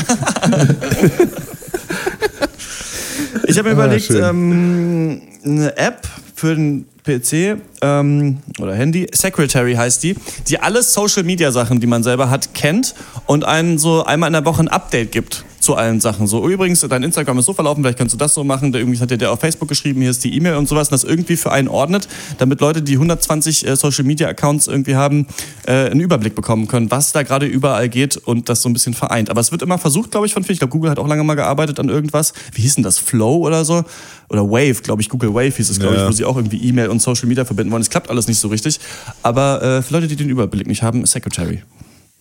Ich 3.46 3.58
habe 3.58 3.70
mir 3.70 3.74
überlegt, 3.74 4.06
schön. 4.06 4.24
ähm, 4.24 5.22
eine 5.46 5.78
App 5.78 6.08
für 6.36 6.56
den 6.56 6.86
PC 7.04 7.58
ähm, 7.82 8.40
oder 8.60 8.74
Handy, 8.74 9.08
Secretary 9.14 9.76
heißt 9.76 10.02
die, 10.04 10.16
die 10.48 10.60
alle 10.60 10.82
Social 10.82 11.24
Media 11.24 11.52
Sachen, 11.52 11.80
die 11.80 11.88
man 11.88 12.04
selber 12.04 12.30
hat, 12.30 12.54
kennt 12.54 12.96
und 13.28 13.44
einen 13.44 13.78
so 13.78 14.06
einmal 14.06 14.28
in 14.28 14.34
der 14.34 14.46
Woche 14.46 14.62
ein 14.64 14.68
Update 14.70 15.12
gibt 15.12 15.44
zu 15.64 15.76
allen 15.76 16.00
Sachen. 16.02 16.28
So, 16.28 16.48
übrigens, 16.48 16.82
dein 16.82 17.04
Instagram 17.04 17.40
ist 17.40 17.46
so 17.46 17.54
verlaufen, 17.54 17.84
vielleicht 17.84 17.98
kannst 17.98 18.14
du 18.14 18.18
das 18.18 18.34
so 18.34 18.44
machen. 18.44 18.72
Der, 18.72 18.82
irgendwie 18.82 19.00
hat 19.00 19.10
dir 19.10 19.18
der 19.18 19.32
auf 19.32 19.40
Facebook 19.40 19.70
geschrieben, 19.70 20.02
hier 20.02 20.12
ist 20.12 20.24
die 20.24 20.36
E-Mail 20.36 20.56
und 20.56 20.68
sowas, 20.68 20.90
und 20.90 20.92
das 20.92 21.04
irgendwie 21.04 21.38
für 21.38 21.52
einen 21.52 21.68
ordnet, 21.68 22.08
damit 22.38 22.62
Leute, 22.62 22.82
die 22.82 22.94
120 22.94 23.68
äh, 23.68 23.76
Social 23.76 24.04
Media 24.04 24.28
Accounts 24.28 24.68
irgendwie 24.68 24.96
haben, 24.96 25.28
äh, 25.66 25.90
einen 25.90 26.02
Überblick 26.02 26.36
bekommen 26.36 26.68
können, 26.68 26.92
was 26.92 27.12
da 27.14 27.24
gerade 27.24 27.46
überall 27.46 27.90
geht 27.90 28.18
und 28.18 28.50
das 28.50 28.62
so 28.62 28.70
ein 28.70 28.74
bisschen 28.74 28.94
vereint. 28.94 29.30
Aber 29.30 29.42
es 29.42 29.52
wird 29.52 29.62
immer 29.62 29.78
versucht, 29.78 30.12
glaube 30.12 30.28
ich, 30.28 30.34
von 30.34 30.44
vielen. 30.44 30.54
Ich 30.54 30.60
glaube, 30.60 30.72
Google 30.72 30.92
hat 30.92 31.00
auch 31.00 31.08
lange 31.08 31.24
mal 31.24 31.36
gearbeitet 31.36 31.80
an 31.80 31.90
irgendwas. 31.90 32.34
Wie 32.54 32.62
hieß 32.62 32.76
denn 32.76 32.84
das? 32.84 33.00
Flow 33.00 33.38
oder 33.38 33.64
so? 33.66 33.84
Oder 34.30 34.44
Wave, 34.50 34.82
glaube 34.84 35.02
ich. 35.02 35.10
Google 35.10 35.34
Wave 35.34 35.56
hieß 35.56 35.70
es, 35.70 35.80
glaube 35.80 35.96
Ja. 35.96 36.04
ich, 36.04 36.08
wo 36.10 36.12
sie 36.12 36.26
auch 36.26 36.36
irgendwie 36.36 36.58
E-Mail 36.68 36.90
und 36.90 37.02
Social 37.02 37.28
Media 37.28 37.46
verbinden 37.46 37.72
wollen. 37.72 37.82
Es 37.82 37.90
klappt 37.90 38.10
alles 38.10 38.28
nicht 38.28 38.40
so 38.40 38.48
richtig. 38.50 38.80
Aber 39.22 39.62
äh, 39.62 39.82
für 39.82 39.94
Leute, 39.94 40.08
die 40.08 40.16
den 40.16 40.30
Überblick 40.30 40.68
nicht 40.68 40.84
haben, 40.84 41.06
Secretary. 41.06 41.62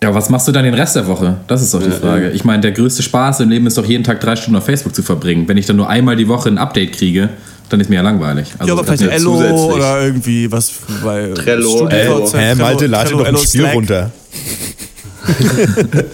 Ja, 0.03 0.13
was 0.13 0.29
machst 0.29 0.49
du 0.49 0.53
dann 0.53 0.65
den 0.65 0.75
Rest 0.75 0.97
der 0.97 1.07
Woche? 1.07 1.37
Das 1.47 1.63
ist 1.63 1.73
doch 1.73 1.83
die 1.83 1.91
Frage. 1.91 2.31
Ich 2.31 2.45
meine, 2.45 2.61
der 2.61 2.73
größte 2.73 3.03
Spaß 3.03 3.41
im 3.41 3.51
Leben 3.51 3.67
ist 3.69 3.79
doch 3.79 3.87
jeden 3.87 4.03
Tag 4.03 4.21
drei 4.21 4.35
Stunden 4.35 4.57
auf 4.57 4.65
Facebook 4.65 4.95
zu 4.95 5.03
verbringen. 5.03 5.47
Wenn 5.47 5.57
ich 5.57 5.67
dann 5.67 5.77
nur 5.77 5.89
einmal 5.89 6.17
die 6.17 6.27
Woche 6.27 6.49
ein 6.49 6.59
Update 6.59 6.93
kriege, 6.93 7.29
dann 7.69 7.81
ist 7.81 7.89
mir 7.89 7.97
ja 7.97 8.03
langweilig. 8.03 8.49
Also, 8.59 8.75
ja, 8.75 8.79
aber 8.79 8.85
vielleicht 8.85 9.03
ja 9.03 9.09
Ello 9.09 9.35
zusätzlich. 9.37 9.61
oder 9.61 10.03
irgendwie 10.03 10.51
was 10.51 10.73
bei 11.05 11.29
Trello, 11.35 11.87
Ello. 11.87 12.29
Hä, 12.33 12.55
Malte, 12.57 12.87
lade 12.87 13.11
Trello, 13.11 13.23
doch 13.23 13.29
ein 13.29 13.37
Spiel 13.37 13.61
Slack. 13.61 13.75
runter. 13.75 14.11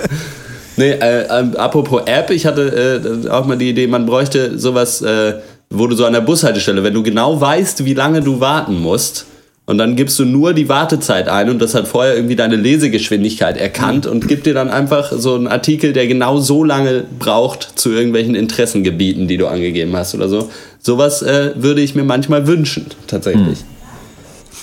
Nee, 0.78 0.92
äh, 0.92 1.26
ähm, 1.28 1.56
apropos 1.56 2.02
App, 2.06 2.30
ich 2.30 2.46
hatte 2.46 3.24
äh, 3.26 3.28
auch 3.28 3.44
mal 3.46 3.58
die 3.58 3.70
Idee, 3.70 3.88
man 3.88 4.06
bräuchte 4.06 4.56
sowas, 4.60 5.02
äh, 5.02 5.34
wo 5.70 5.88
du 5.88 5.96
so 5.96 6.06
an 6.06 6.12
der 6.12 6.20
Bushaltestelle, 6.20 6.84
wenn 6.84 6.94
du 6.94 7.02
genau 7.02 7.40
weißt, 7.40 7.84
wie 7.84 7.94
lange 7.94 8.20
du 8.20 8.38
warten 8.38 8.80
musst, 8.80 9.26
und 9.68 9.76
dann 9.76 9.96
gibst 9.96 10.18
du 10.18 10.24
nur 10.24 10.54
die 10.54 10.70
Wartezeit 10.70 11.28
ein 11.28 11.50
und 11.50 11.58
das 11.60 11.74
hat 11.74 11.86
vorher 11.86 12.16
irgendwie 12.16 12.36
deine 12.36 12.56
Lesegeschwindigkeit 12.56 13.58
erkannt 13.58 14.06
und 14.06 14.26
gibt 14.26 14.46
dir 14.46 14.54
dann 14.54 14.70
einfach 14.70 15.12
so 15.12 15.34
einen 15.34 15.46
Artikel, 15.46 15.92
der 15.92 16.06
genau 16.06 16.40
so 16.40 16.64
lange 16.64 17.04
braucht 17.18 17.72
zu 17.78 17.90
irgendwelchen 17.90 18.34
Interessengebieten, 18.34 19.28
die 19.28 19.36
du 19.36 19.46
angegeben 19.46 19.94
hast 19.94 20.14
oder 20.14 20.26
so. 20.30 20.48
Sowas 20.80 21.20
äh, 21.20 21.52
würde 21.56 21.82
ich 21.82 21.94
mir 21.94 22.04
manchmal 22.04 22.46
wünschen, 22.46 22.86
tatsächlich. 23.08 23.58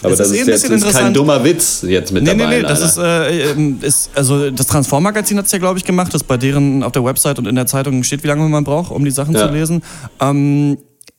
Aber 0.02 0.14
Es 0.14 0.18
das 0.18 0.28
ist 0.30 0.34
ist, 0.34 0.40
eh 0.40 0.42
ein 0.42 0.48
jetzt 0.80 0.86
ist 0.88 0.92
kein 0.98 1.14
dummer 1.14 1.44
Witz 1.44 1.86
jetzt 1.88 2.12
mit 2.12 2.24
Nee, 2.24 2.32
dabei. 2.32 2.46
nee, 2.48 2.62
nee, 2.64 2.68
das 2.68 2.82
ist, 2.82 2.98
äh, 2.98 3.54
ist, 3.82 4.10
also 4.16 4.50
das 4.50 4.66
Transform-Magazin 4.68 5.38
hat 5.38 5.46
es 5.46 5.52
ja, 5.52 5.60
glaube 5.60 5.78
ich, 5.78 5.86
gemacht, 5.86 6.14
das 6.16 6.24
bei 6.24 6.38
deren 6.38 6.82
auf 6.82 6.92
der 6.92 7.06
Website 7.06 7.38
und 7.38 7.48
in 7.48 7.56
der 7.56 7.68
Zeitung 7.68 8.04
steht, 8.04 8.24
wie 8.24 8.28
lange 8.28 8.44
man 8.50 8.64
braucht, 8.64 8.92
um 8.92 9.06
die 9.06 9.12
Sachen 9.12 9.36
Ja. 9.36 9.48
zu 9.48 9.54
lesen. 9.54 9.84
Ähm, 10.20 10.78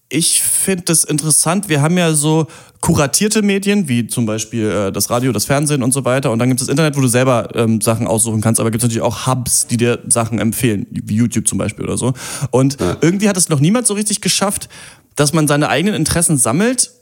ich 0.09 0.42
finde 0.42 0.85
das 0.85 1.05
interessant. 1.05 1.69
Wir 1.69 1.83
haben 1.83 1.99
ja 1.99 2.12
so 2.12 2.47
kuratierte 2.81 3.42
Medien, 3.42 3.88
wie 3.88 4.07
zum 4.07 4.27
Beispiel 4.27 4.71
äh, 4.71 4.92
das 4.92 5.11
Radio, 5.11 5.33
das 5.33 5.47
Fernsehen 5.47 5.83
und 5.83 5.92
so 5.92 6.05
weiter. 6.05 6.31
Und 6.31 6.38
dann 6.38 6.49
gibt 6.49 6.61
es 6.61 6.66
das 6.66 6.71
Internet, 6.71 6.97
wo 6.97 7.01
du 7.01 7.09
selber 7.09 7.49
ähm, 7.55 7.81
Sachen 7.81 8.07
aussuchen 8.07 8.40
kannst. 8.40 8.61
Aber 8.61 8.71
gibt 8.71 8.83
es 8.83 8.88
natürlich 8.88 9.03
auch 9.03 9.27
Hubs, 9.27 9.66
die 9.66 9.77
dir 9.77 9.99
Sachen 10.09 10.38
empfehlen, 10.38 10.87
wie 10.90 11.16
YouTube 11.16 11.49
zum 11.49 11.59
Beispiel 11.59 11.85
oder 11.85 11.97
so. 11.97 12.14
Und 12.51 12.81
ja. 12.81 12.97
irgendwie 13.01 13.29
hat 13.29 13.37
es 13.37 13.49
noch 13.49 13.61
niemand 13.61 13.87
so 13.87 13.95
richtig 13.95 14.21
geschafft, 14.21 14.69
dass 15.16 15.33
man 15.33 15.49
seine 15.49 15.69
eigenen 15.69 15.95
Interessen 15.95 16.37
sammelt 16.37 16.92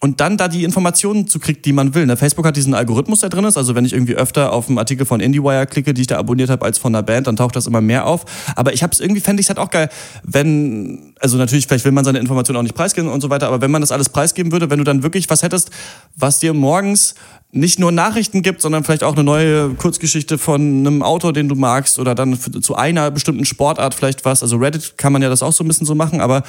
und 0.00 0.20
dann 0.20 0.36
da 0.36 0.46
die 0.46 0.62
Informationen 0.62 1.26
zu 1.26 1.40
kriegt, 1.40 1.64
die 1.64 1.72
man 1.72 1.94
will. 1.94 2.06
Ne? 2.06 2.16
Facebook 2.16 2.46
hat 2.46 2.56
diesen 2.56 2.72
Algorithmus, 2.72 3.20
der 3.20 3.30
drin 3.30 3.44
ist. 3.44 3.56
Also 3.56 3.74
wenn 3.74 3.84
ich 3.84 3.92
irgendwie 3.92 4.14
öfter 4.14 4.52
auf 4.52 4.68
einen 4.68 4.78
Artikel 4.78 5.04
von 5.04 5.20
IndieWire 5.20 5.66
klicke, 5.66 5.92
die 5.92 6.02
ich 6.02 6.06
da 6.06 6.18
abonniert 6.18 6.50
habe, 6.50 6.64
als 6.64 6.78
von 6.78 6.94
einer 6.94 7.02
Band, 7.02 7.26
dann 7.26 7.34
taucht 7.34 7.56
das 7.56 7.66
immer 7.66 7.80
mehr 7.80 8.06
auf. 8.06 8.24
Aber 8.54 8.72
ich 8.72 8.84
habe 8.84 8.92
es 8.92 9.00
irgendwie, 9.00 9.20
fände 9.20 9.40
ich 9.40 9.46
es 9.46 9.48
halt 9.48 9.58
auch 9.58 9.70
geil, 9.70 9.88
wenn, 10.22 11.14
also 11.18 11.36
natürlich, 11.36 11.66
vielleicht 11.66 11.84
will 11.84 11.92
man 11.92 12.04
seine 12.04 12.20
Informationen 12.20 12.58
auch 12.58 12.62
nicht 12.62 12.76
preisgeben 12.76 13.10
und 13.10 13.20
so 13.20 13.30
weiter, 13.30 13.48
aber 13.48 13.60
wenn 13.60 13.72
man 13.72 13.80
das 13.80 13.90
alles 13.90 14.08
preisgeben 14.08 14.52
würde, 14.52 14.70
wenn 14.70 14.78
du 14.78 14.84
dann 14.84 15.02
wirklich 15.02 15.28
was 15.30 15.42
hättest, 15.42 15.70
was 16.16 16.38
dir 16.38 16.54
morgens 16.54 17.16
nicht 17.50 17.80
nur 17.80 17.90
Nachrichten 17.90 18.42
gibt, 18.42 18.60
sondern 18.60 18.84
vielleicht 18.84 19.02
auch 19.02 19.14
eine 19.14 19.24
neue 19.24 19.70
Kurzgeschichte 19.70 20.38
von 20.38 20.60
einem 20.60 21.02
Autor, 21.02 21.32
den 21.32 21.48
du 21.48 21.54
magst, 21.54 21.98
oder 21.98 22.14
dann 22.14 22.38
zu 22.38 22.76
einer 22.76 23.10
bestimmten 23.10 23.46
Sportart 23.46 23.94
vielleicht 23.94 24.24
was. 24.24 24.42
Also 24.42 24.58
Reddit 24.58 24.98
kann 24.98 25.12
man 25.12 25.22
ja 25.22 25.28
das 25.28 25.42
auch 25.42 25.52
so 25.52 25.64
ein 25.64 25.68
bisschen 25.68 25.86
so 25.86 25.94
machen, 25.94 26.20
aber 26.20 26.42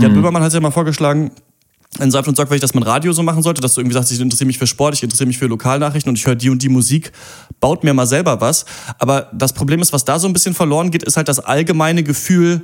Jan 0.00 0.10
mhm. 0.10 0.16
Böhmermann 0.16 0.42
hat 0.42 0.48
es 0.48 0.54
ja 0.54 0.60
mal 0.60 0.72
vorgeschlagen, 0.72 1.30
in 1.98 2.10
Saft 2.10 2.28
und 2.28 2.36
Sorgfältig, 2.36 2.60
dass 2.60 2.72
man 2.72 2.84
Radio 2.84 3.12
so 3.12 3.22
machen 3.22 3.42
sollte, 3.42 3.60
dass 3.60 3.74
du 3.74 3.80
irgendwie 3.80 3.94
sagst, 3.94 4.12
ich 4.12 4.20
interessiere 4.20 4.46
mich 4.46 4.58
für 4.58 4.66
Sport, 4.66 4.94
ich 4.94 5.02
interessiere 5.02 5.26
mich 5.26 5.38
für 5.38 5.46
Lokalnachrichten 5.46 6.08
und 6.08 6.16
ich 6.16 6.26
höre 6.26 6.36
die 6.36 6.48
und 6.48 6.62
die 6.62 6.68
Musik, 6.68 7.12
baut 7.58 7.82
mir 7.82 7.92
mal 7.94 8.06
selber 8.06 8.40
was. 8.40 8.64
Aber 8.98 9.28
das 9.32 9.52
Problem 9.52 9.80
ist, 9.80 9.92
was 9.92 10.04
da 10.04 10.18
so 10.18 10.28
ein 10.28 10.32
bisschen 10.32 10.54
verloren 10.54 10.90
geht, 10.90 11.02
ist 11.02 11.16
halt 11.16 11.28
das 11.28 11.40
allgemeine 11.40 12.02
Gefühl, 12.04 12.62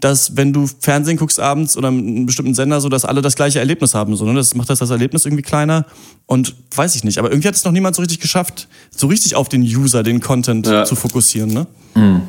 dass 0.00 0.36
wenn 0.36 0.52
du 0.52 0.68
Fernsehen 0.80 1.16
guckst 1.16 1.38
abends 1.38 1.76
oder 1.76 1.88
einen 1.88 2.26
bestimmten 2.26 2.54
Sender, 2.54 2.80
so 2.80 2.88
dass 2.88 3.04
alle 3.04 3.22
das 3.22 3.36
gleiche 3.36 3.60
Erlebnis 3.60 3.94
haben. 3.94 4.16
So, 4.16 4.24
ne? 4.24 4.34
Das 4.34 4.54
macht 4.54 4.68
das, 4.68 4.80
das 4.80 4.90
Erlebnis 4.90 5.24
irgendwie 5.24 5.42
kleiner 5.42 5.86
und 6.26 6.54
weiß 6.74 6.96
ich 6.96 7.04
nicht. 7.04 7.18
Aber 7.18 7.30
irgendwie 7.30 7.48
hat 7.48 7.54
es 7.54 7.64
noch 7.64 7.72
niemand 7.72 7.94
so 7.94 8.02
richtig 8.02 8.20
geschafft, 8.20 8.68
so 8.90 9.06
richtig 9.06 9.36
auf 9.36 9.48
den 9.48 9.62
User, 9.62 10.02
den 10.02 10.20
Content 10.20 10.66
ja. 10.66 10.84
zu 10.84 10.96
fokussieren. 10.96 11.54
Ne? 11.54 11.66
Mhm. 11.94 12.22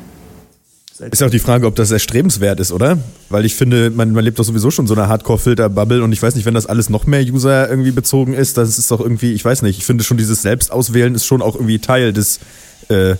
Ist 0.98 1.20
ja 1.20 1.26
auch 1.26 1.30
die 1.30 1.38
Frage, 1.38 1.66
ob 1.66 1.74
das 1.74 1.90
erstrebenswert 1.90 2.58
ist, 2.58 2.72
oder? 2.72 2.98
Weil 3.28 3.44
ich 3.44 3.54
finde, 3.54 3.90
man, 3.90 4.12
man 4.12 4.24
lebt 4.24 4.38
doch 4.38 4.44
sowieso 4.44 4.70
schon 4.70 4.86
so 4.86 4.94
eine 4.94 5.08
Hardcore-Filter-Bubble 5.08 6.02
und 6.02 6.12
ich 6.12 6.22
weiß 6.22 6.34
nicht, 6.36 6.46
wenn 6.46 6.54
das 6.54 6.66
alles 6.66 6.88
noch 6.88 7.06
mehr 7.06 7.20
User 7.20 7.68
irgendwie 7.68 7.90
bezogen 7.90 8.32
ist, 8.32 8.56
das 8.56 8.78
ist 8.78 8.90
doch 8.90 9.00
irgendwie, 9.00 9.32
ich 9.34 9.44
weiß 9.44 9.60
nicht, 9.62 9.78
ich 9.78 9.84
finde 9.84 10.04
schon 10.04 10.16
dieses 10.16 10.40
Selbstauswählen 10.40 11.14
ist 11.14 11.26
schon 11.26 11.42
auch 11.42 11.54
irgendwie 11.54 11.80
Teil 11.80 12.14
des 12.14 12.40
äh, 12.88 13.16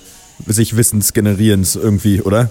sich 0.47 0.77
Wissens 0.77 1.13
generierens 1.13 1.77
irgendwie, 1.77 2.23
oder? 2.23 2.51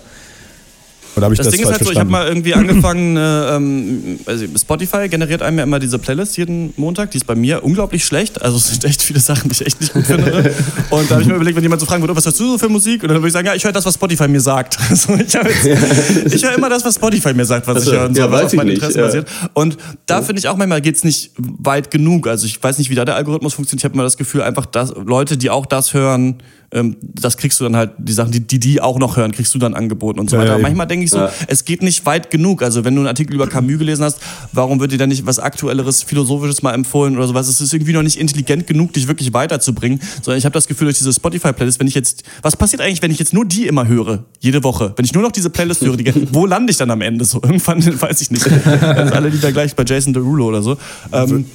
Oder 1.16 1.32
ich 1.32 1.38
das, 1.38 1.48
das 1.48 1.56
Ding 1.56 1.64
ist 1.64 1.72
halt 1.72 1.84
so, 1.84 1.92
ich 1.92 2.00
habe 2.00 2.10
mal 2.10 2.28
irgendwie 2.28 2.54
angefangen, 2.54 3.18
äh, 3.18 3.56
ähm, 3.56 4.20
also 4.26 4.46
Spotify 4.58 5.08
generiert 5.08 5.42
einem 5.42 5.58
ja 5.58 5.64
immer 5.64 5.80
diese 5.80 6.00
Playlist 6.00 6.38
jeden 6.38 6.74
Montag, 6.78 7.12
die 7.12 7.18
ist 7.18 7.28
bei 7.28 7.36
mir 7.36 7.64
unglaublich 7.64 8.04
schlecht, 8.04 8.42
also 8.42 8.58
es 8.58 8.68
sind 8.68 8.84
echt 8.84 9.02
viele 9.02 9.20
Sachen, 9.20 9.50
die 9.50 9.54
ich 9.54 9.66
echt 9.66 9.82
nicht 9.82 9.94
gut 9.94 10.06
finde. 10.06 10.54
Und 10.90 11.10
da 11.10 11.16
habe 11.16 11.22
ich 11.22 11.28
mir 11.28 11.36
überlegt, 11.36 11.56
wenn 11.56 11.64
jemand 11.64 11.80
so 11.80 11.86
fragen 11.86 12.02
würde, 12.04 12.16
was 12.16 12.26
hörst 12.26 12.40
du 12.40 12.52
so 12.52 12.58
für 12.58 12.70
Musik? 12.70 13.04
Und 13.04 13.10
dann 13.10 13.18
würde 13.18 13.28
ich 13.28 13.34
sagen, 13.34 13.48
ja, 13.48 13.56
ich 13.56 13.64
höre 13.64 13.72
das, 13.72 13.86
was 13.86 13.96
Spotify 13.96 14.28
mir 14.28 14.42
sagt. 14.42 14.78
Also 14.96 15.14
ich, 15.16 16.34
ich 16.34 16.44
höre 16.44 16.56
immer 16.56 16.70
das, 16.70 16.86
was 16.86 16.96
Spotify 16.96 17.34
mir 17.34 17.44
sagt, 17.44 17.68
was 17.68 17.76
also, 17.76 17.92
ich 17.92 17.98
höre 17.98 18.06
und 18.06 18.16
so, 18.16 18.22
ja, 18.22 18.32
was 18.32 18.46
auf 18.46 18.54
meine 18.54 18.72
Interessen 18.72 19.00
ja. 19.00 19.06
basiert. 19.06 19.28
Und 19.54 19.78
da 20.06 20.22
finde 20.22 20.40
ich 20.40 20.48
auch 20.48 20.56
manchmal 20.56 20.82
geht 20.82 20.96
es 20.96 21.04
nicht 21.04 21.32
weit 21.38 21.92
genug. 21.92 22.28
Also 22.28 22.46
ich 22.46 22.62
weiß 22.62 22.78
nicht, 22.78 22.90
wie 22.90 22.96
da 22.96 23.04
der 23.04 23.16
Algorithmus 23.16 23.54
funktioniert. 23.54 23.82
Ich 23.82 23.86
habe 23.86 23.94
immer 23.96 24.04
das 24.04 24.18
Gefühl, 24.18 24.42
einfach, 24.42 24.66
dass 24.66 24.94
Leute, 24.96 25.38
die 25.38 25.50
auch 25.50 25.66
das 25.66 25.94
hören, 25.94 26.38
ähm, 26.76 26.98
das 27.02 27.38
kriegst 27.38 27.60
du 27.60 27.64
dann 27.64 27.76
halt, 27.76 27.92
die 27.98 28.12
Sachen, 28.12 28.32
die, 28.32 28.42
die 28.42 28.60
die 28.60 28.82
auch 28.82 29.00
noch 29.00 29.16
hören, 29.16 29.32
kriegst 29.32 29.56
du 29.56 29.60
dann 29.60 29.74
angeboten 29.74 30.20
und 30.20 30.30
so 30.30 30.38
weiter. 30.38 30.54
Ja, 30.54 30.58
manchmal 30.58 30.88
denke 30.88 31.06
ich 31.06 31.12
so, 31.12 31.20
ja. 31.20 31.32
es 31.48 31.64
geht 31.64 31.82
nicht 31.82 32.06
weit 32.06 32.30
genug. 32.30 32.62
Also 32.62 32.84
wenn 32.84 32.94
du 32.94 33.02
einen 33.02 33.08
Artikel 33.08 33.34
über 33.34 33.48
Camus 33.48 33.80
gelesen 33.80 34.04
hast, 34.04 34.20
warum 34.52 34.80
wird 34.82 34.92
dir 34.92 34.98
dann 34.98 35.10
nicht 35.10 35.26
was 35.26 35.40
Aktuelleres, 35.40 36.04
Philosophisches 36.04 36.62
mal 36.62 36.74
empfohlen 36.74 37.16
oder 37.16 37.28
sowas? 37.28 37.48
Es 37.48 37.62
ist 37.62 37.74
irgendwie 37.74 37.94
noch 37.94 38.04
nicht 38.04 38.20
intelligent 38.20 38.68
genug, 38.68 38.92
dich 38.92 39.08
wirklich 39.08 39.34
weiterzubringen. 39.34 40.02
Sondern 40.22 40.38
ich 40.38 40.46
habe 40.46 40.54
das 40.54 40.68
Gefühl, 40.68 40.88
durch 40.88 40.98
diese 40.98 41.14
Spotify-Playlist, 41.14 41.80
wenn 41.80 41.88
ich 41.88 41.96
jetzt, 41.96 42.24
was 42.42 42.58
passiert 42.58 42.82
eigentlich, 42.82 43.02
wenn 43.02 43.12
ich 43.12 43.20
jetzt 43.20 43.34
nur 43.34 43.46
die 43.46 43.68
immer 43.68 43.88
höre, 43.88 44.26
jede 44.42 44.64
Woche? 44.64 44.94
Wenn 44.98 45.06
ich 45.06 45.14
nur 45.14 45.24
noch 45.24 45.32
diese 45.32 45.50
Playlist 45.50 45.82
höre, 45.82 45.96
die, 45.96 46.28
wo 46.34 46.46
lande 46.46 46.72
ich 46.72 46.78
dann 46.78 46.92
am 46.92 47.02
Ende 47.02 47.24
so? 47.24 47.38
Irgendwann 47.44 48.02
weiß 48.02 48.20
ich 48.22 48.32
nicht. 48.32 48.46
Also 48.46 49.14
alle 49.14 49.30
Lieder 49.30 49.54
gleich 49.54 49.74
bei 49.76 49.84
Jason 49.86 50.14
Derulo 50.14 50.48
oder 50.48 50.62
so. 50.62 50.78
Ähm, 51.14 51.46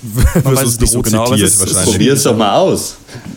man 0.45 0.57
weiß 0.57 0.69
es 0.69 0.81
nicht 0.81 0.91
so 0.91 1.03
genau. 1.03 1.25
Probier 1.25 2.13
es 2.15 2.23
doch 2.23 2.37
mal 2.37 2.57
aus. 2.57 2.97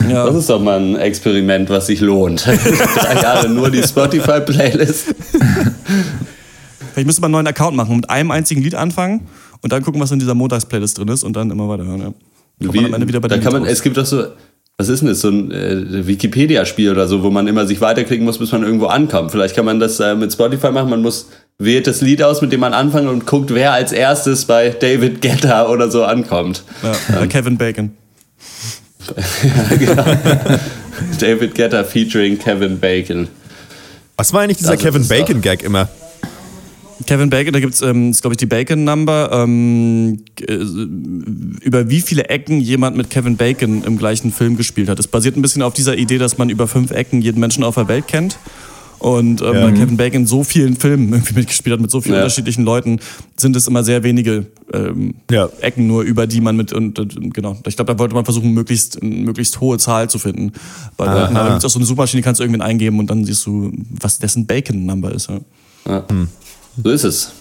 Ja. 0.09 0.25
Das 0.25 0.35
ist 0.35 0.49
doch 0.49 0.61
mal 0.61 0.79
ein 0.79 0.95
Experiment, 0.95 1.69
was 1.73 1.87
sich 1.87 1.99
lohnt. 1.99 2.45
Drei 2.95 3.21
Jahre 3.21 3.49
nur 3.49 3.69
die 3.69 3.83
Spotify-Playlist. 3.83 5.13
Vielleicht 6.93 7.07
müsste 7.07 7.21
man 7.21 7.29
einen 7.29 7.31
neuen 7.33 7.47
Account 7.47 7.75
machen 7.75 7.89
und 7.91 7.97
mit 7.97 8.09
einem 8.09 8.31
einzigen 8.31 8.61
Lied 8.61 8.75
anfangen 8.75 9.27
und 9.61 9.73
dann 9.73 9.83
gucken, 9.83 9.99
was 9.99 10.11
in 10.11 10.19
dieser 10.19 10.35
Montags-Playlist 10.35 10.97
drin 10.97 11.07
ist 11.09 11.23
und 11.23 11.35
dann 11.35 11.51
immer 11.51 11.67
weiter 11.67 11.85
hören. 11.85 11.99
Ja. 11.99 12.13
Wie, 12.59 12.77
man 12.77 12.85
am 12.85 12.93
Ende 12.93 13.07
wieder 13.07 13.19
bei 13.19 13.27
da 13.27 13.37
kann 13.39 13.51
man, 13.51 13.65
es 13.65 13.81
gibt 13.81 13.97
doch 13.97 14.05
so, 14.05 14.25
was 14.77 14.89
ist 14.89 15.01
denn 15.01 15.09
das, 15.09 15.21
so 15.21 15.29
ein 15.29 15.51
äh, 15.51 16.07
Wikipedia-Spiel 16.07 16.91
oder 16.91 17.07
so, 17.07 17.23
wo 17.23 17.29
man 17.29 17.47
immer 17.47 17.65
sich 17.65 17.81
weiterklicken 17.81 18.25
muss, 18.25 18.37
bis 18.37 18.51
man 18.51 18.63
irgendwo 18.63 18.85
ankommt. 18.85 19.31
Vielleicht 19.31 19.55
kann 19.55 19.65
man 19.65 19.79
das 19.79 19.99
äh, 19.99 20.15
mit 20.15 20.31
Spotify 20.31 20.71
machen, 20.71 20.89
man 20.89 21.01
muss 21.01 21.27
wählt 21.59 21.87
das 21.87 22.01
Lied 22.01 22.21
aus, 22.23 22.41
mit 22.41 22.51
dem 22.51 22.59
man 22.59 22.73
anfängt 22.73 23.07
und 23.07 23.25
guckt, 23.25 23.53
wer 23.53 23.73
als 23.73 23.91
erstes 23.91 24.45
bei 24.45 24.69
David 24.69 25.21
Guetta 25.21 25.67
oder 25.67 25.89
so 25.89 26.03
ankommt. 26.03 26.63
Ja, 26.81 27.21
ähm. 27.21 27.29
Kevin 27.29 27.57
Bacon. 27.57 27.91
ja, 29.15 29.75
genau. 29.77 30.05
David 31.19 31.55
Guetta 31.55 31.83
featuring 31.83 32.37
Kevin 32.37 32.79
Bacon. 32.79 33.27
Was 34.17 34.33
war 34.33 34.41
eigentlich 34.41 34.57
dieser 34.57 34.77
Kevin 34.77 35.07
Bacon-Gag 35.07 35.63
immer? 35.63 35.89
Kevin 37.07 37.29
Bacon, 37.29 37.53
da 37.53 37.59
gibt 37.59 37.73
es, 37.73 37.81
ähm, 37.81 38.11
glaube 38.13 38.33
ich, 38.33 38.37
die 38.37 38.45
Bacon 38.45 38.83
Number, 38.83 39.29
ähm, 39.33 40.23
äh, 40.39 40.53
über 41.65 41.89
wie 41.89 42.01
viele 42.01 42.29
Ecken 42.29 42.59
jemand 42.59 42.95
mit 42.95 43.09
Kevin 43.09 43.35
Bacon 43.35 43.83
im 43.83 43.97
gleichen 43.97 44.31
Film 44.31 44.55
gespielt 44.55 44.89
hat. 44.89 44.99
Es 44.99 45.07
basiert 45.07 45.35
ein 45.35 45.41
bisschen 45.41 45.61
auf 45.61 45.73
dieser 45.73 45.97
Idee, 45.97 46.17
dass 46.17 46.37
man 46.37 46.49
über 46.49 46.67
fünf 46.67 46.91
Ecken 46.91 47.21
jeden 47.21 47.39
Menschen 47.39 47.63
auf 47.63 47.75
der 47.75 47.87
Welt 47.87 48.07
kennt. 48.07 48.37
Und 49.03 49.41
ähm, 49.41 49.53
ja. 49.53 49.71
Kevin 49.71 49.97
Bacon 49.97 50.21
in 50.21 50.27
so 50.27 50.45
vielen 50.45 50.77
Filmen 50.77 51.11
irgendwie 51.11 51.33
mitgespielt 51.33 51.73
hat, 51.73 51.81
mit 51.81 51.91
so 51.91 51.99
vielen 51.99 52.15
ja. 52.15 52.21
unterschiedlichen 52.21 52.63
Leuten, 52.63 53.01
sind 53.35 53.53
es 53.57 53.67
immer 53.67 53.83
sehr 53.83 54.01
wenige 54.01 54.45
ähm, 54.71 55.15
ja. 55.29 55.49
Ecken 55.59 55.87
nur, 55.87 56.03
über 56.03 56.25
die 56.25 56.39
man 56.39 56.55
mit, 56.55 56.71
und, 56.71 56.97
und 56.97 57.33
genau. 57.33 57.57
Ich 57.67 57.75
glaube, 57.75 57.91
da 57.91 57.99
wollte 57.99 58.15
man 58.15 58.23
versuchen, 58.23 58.53
möglichst, 58.53 59.03
eine 59.03 59.13
möglichst 59.13 59.59
hohe 59.59 59.77
Zahl 59.77 60.09
zu 60.09 60.19
finden. 60.19 60.53
Weil 60.95 61.07
da 61.07 61.49
gibt 61.49 61.57
es 61.57 61.65
auch 61.65 61.69
so 61.69 61.79
eine 61.79 61.85
Suchmaschine, 61.85 62.21
die 62.21 62.23
kannst 62.23 62.39
du 62.39 62.45
irgendwann 62.45 62.65
eingeben 62.65 62.97
und 62.97 63.09
dann 63.09 63.25
siehst 63.25 63.45
du, 63.45 63.73
was 63.99 64.19
dessen 64.19 64.45
Bacon-Number 64.45 65.11
ist. 65.11 65.27
Ja. 65.85 66.07
Hm. 66.07 66.29
So 66.81 66.89
ist 66.89 67.03
es. 67.03 67.33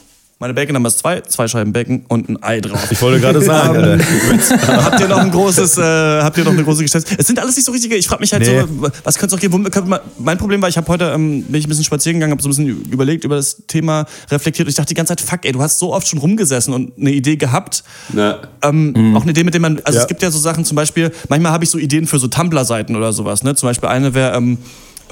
Meine 0.43 0.55
Bacon 0.55 0.85
ist 0.85 0.99
zwei, 0.99 1.21
zwei 1.21 1.47
Scheiben 1.47 1.73
Bacon 1.73 2.05
und 2.09 2.29
ein 2.29 2.43
Ei 2.43 2.61
drauf. 2.61 2.91
Ich 2.91 3.01
wollte 3.01 3.21
gerade 3.21 3.41
sagen, 3.41 3.77
Alter. 3.77 4.85
habt 4.85 4.99
ihr 4.99 5.07
noch 5.07 5.19
ein 5.19 5.31
großes, 5.31 5.79
äh, 5.79 5.83
habt 6.21 6.37
ihr 6.37 6.43
noch 6.43 6.51
eine 6.51 6.65
große 6.65 6.83
Geschäfts... 6.83 7.15
Es 7.17 7.29
sind 7.29 7.39
alles 7.39 7.55
nicht 7.55 7.65
so 7.65 7.71
richtige, 7.71 7.95
ich 7.95 8.09
frage 8.09 8.23
mich 8.23 8.33
halt 8.33 8.45
nee. 8.45 8.61
so, 8.61 8.91
was 9.05 9.19
könnte 9.19 9.37
es 9.37 9.39
auch 9.39 9.41
geben? 9.41 9.71
Mein 10.19 10.39
Problem 10.39 10.61
war, 10.61 10.69
ich 10.69 10.77
habe 10.77 10.89
heute, 10.89 11.13
ähm, 11.15 11.45
bin 11.45 11.55
ich 11.61 11.67
ein 11.67 11.69
bisschen 11.69 11.85
spazieren 11.85 12.19
gegangen, 12.19 12.33
habe 12.33 12.43
so 12.43 12.49
ein 12.49 12.57
bisschen 12.57 12.91
überlegt, 12.91 13.23
über 13.23 13.37
das 13.37 13.63
Thema 13.69 14.05
reflektiert 14.33 14.67
und 14.67 14.71
ich 14.71 14.75
dachte 14.75 14.89
die 14.89 14.95
ganze 14.95 15.15
Zeit, 15.15 15.21
fuck 15.21 15.45
ey, 15.45 15.53
du 15.53 15.63
hast 15.63 15.79
so 15.79 15.95
oft 15.95 16.09
schon 16.09 16.19
rumgesessen 16.19 16.75
und 16.75 16.99
eine 16.99 17.13
Idee 17.13 17.37
gehabt. 17.37 17.85
Ähm, 18.13 18.95
mhm. 18.97 19.17
Auch 19.17 19.23
eine 19.23 19.31
Idee, 19.31 19.45
mit 19.45 19.55
der 19.55 19.61
man, 19.61 19.81
also 19.85 19.97
ja. 19.97 20.03
es 20.03 20.09
gibt 20.09 20.23
ja 20.23 20.31
so 20.33 20.41
Sachen, 20.41 20.65
zum 20.65 20.75
Beispiel, 20.75 21.13
manchmal 21.29 21.53
habe 21.53 21.63
ich 21.63 21.71
so 21.71 21.79
Ideen 21.79 22.09
für 22.09 22.19
so 22.19 22.27
Tumblr-Seiten 22.27 22.97
oder 22.97 23.13
sowas, 23.13 23.45
ne? 23.45 23.55
Zum 23.55 23.69
Beispiel 23.69 23.89
eine 23.89 24.13
wäre, 24.13 24.37
ähm, 24.37 24.59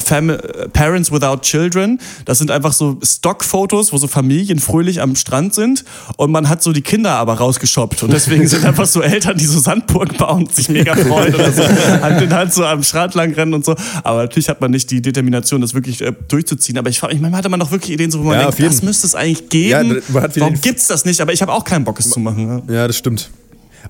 Fam 0.03 0.37
Parents 0.73 1.11
Without 1.13 1.39
Children. 1.43 2.01
Das 2.25 2.39
sind 2.39 2.51
einfach 2.51 2.73
so 2.73 2.99
Stockfotos, 3.05 3.93
wo 3.93 3.99
so 3.99 4.07
Familien 4.07 4.59
fröhlich 4.59 5.01
am 5.01 5.17
Strand 5.17 5.55
sind 5.55 5.85
und 6.17 6.31
man 6.31 6.49
hat 6.49 6.63
so 6.63 6.73
die 6.73 6.83
Kinder 6.83 7.13
aber 7.13 7.35
rausgeschoppt. 7.35 8.03
Und 8.03 8.13
deswegen 8.13 8.47
sind 8.49 8.65
einfach 8.65 8.87
so 8.87 9.03
Eltern, 9.03 9.37
die 9.37 9.47
so 9.47 9.59
Sandburgen 9.59 10.17
bauen 10.17 10.45
und 10.45 10.55
sich 10.55 10.69
mega 10.69 10.95
freuen 10.95 11.35
oder 11.35 11.53
so, 11.53 11.63
Hand 11.63 12.23
in 12.23 12.33
Hand 12.33 12.53
so 12.53 12.65
am 12.65 12.83
Strand 12.83 13.15
lang 13.15 13.33
rennen 13.35 13.55
und 13.55 13.65
so. 13.65 13.75
Aber 14.03 14.23
natürlich 14.23 14.49
hat 14.49 14.61
man 14.61 14.71
nicht 14.71 14.91
die 14.91 15.03
Determination, 15.03 15.61
das 15.61 15.75
wirklich 15.75 16.01
äh, 16.01 16.13
durchzuziehen. 16.29 16.79
Aber 16.79 16.91
ich 16.91 16.99
frage 16.99 17.15
mich, 17.15 17.23
manchmal 17.23 17.39
hatte 17.39 17.49
man 17.49 17.61
doch 17.61 17.71
wirklich 17.71 17.93
Ideen, 17.93 18.11
so, 18.11 18.21
wo 18.21 18.25
man 18.25 18.41
ja, 18.41 18.51
denkt, 18.51 18.61
das 18.61 18.83
müsste 18.83 19.07
es 19.07 19.15
eigentlich 19.15 19.49
geben. 19.49 20.03
Ja, 20.13 20.29
Warum 20.37 20.61
gibt's 20.61 20.87
das 20.87 21.05
nicht? 21.05 21.21
Aber 21.21 21.33
ich 21.33 21.43
habe 21.43 21.53
auch 21.53 21.65
keinen 21.65 21.85
Bock, 21.85 21.99
es 21.99 22.11
zu 22.11 22.21
machen. 22.21 22.63
Ja, 22.69 22.75
ja 22.75 22.87
das 22.87 22.97
stimmt. 22.97 23.31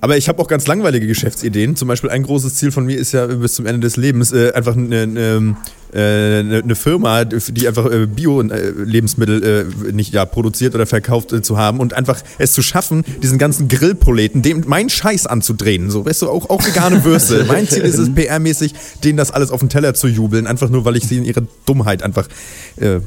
Aber 0.01 0.17
ich 0.17 0.29
habe 0.29 0.41
auch 0.41 0.49
ganz 0.49 0.67
langweilige 0.67 1.07
Geschäftsideen. 1.07 1.77
Zum 1.77 1.89
Beispiel 1.89 2.11
ein 2.11 2.23
großes 2.23 2.55
Ziel 2.55 2.71
von 2.71 2.87
mir 2.87 2.97
ist 2.97 3.13
ja 3.13 3.27
bis 3.27 3.55
zum 3.55 3.67
Ende 3.67 3.81
des 3.81 3.97
Lebens 3.97 4.33
äh, 4.33 4.53
einfach 4.53 4.77
eine, 4.77 5.03
eine, 5.03 5.57
eine, 5.93 6.63
äh, 6.69 6.75
Firma, 6.75 7.25
die 7.25 7.67
einfach 7.67 7.91
äh, 7.91 8.07
Bio-Lebensmittel 8.07 9.67
äh, 9.89 9.93
nicht 9.93 10.13
ja, 10.13 10.25
produziert 10.25 10.75
oder 10.75 10.87
verkauft 10.87 11.35
zu 11.45 11.59
haben 11.59 11.81
und 11.81 11.95
einfach 11.95 12.21
es 12.39 12.53
zu 12.53 12.63
schaffen, 12.63 13.05
diesen 13.23 13.39
ganzen 13.39 13.69
Grillproleten, 13.69 14.43
dem 14.43 14.65
meinen 14.67 14.89
Scheiß 14.89 15.27
anzudrehen. 15.27 15.91
So, 15.91 16.07
weißt 16.07 16.23
du, 16.23 16.31
auch, 16.31 16.49
auch 16.51 16.65
vegane 16.65 17.05
Würste. 17.05 17.45
mein 17.49 17.67
Ziel 17.69 17.83
ist 17.83 17.99
es, 17.99 18.11
PR-mäßig, 18.11 18.73
denen 19.05 19.17
das 19.17 19.31
alles 19.31 19.51
auf 19.51 19.61
den 19.61 19.69
Teller 19.69 19.95
zu 19.95 20.07
jubeln, 20.07 20.47
einfach 20.47 20.71
nur, 20.71 20.85
weil 20.85 20.97
ich 20.97 21.07
sie 21.07 21.19
in 21.19 21.25
ihrer 21.25 21.43
Dummheit 21.67 22.03
einfach. 22.03 22.29
Äh, 22.77 22.85
ne? 22.85 23.03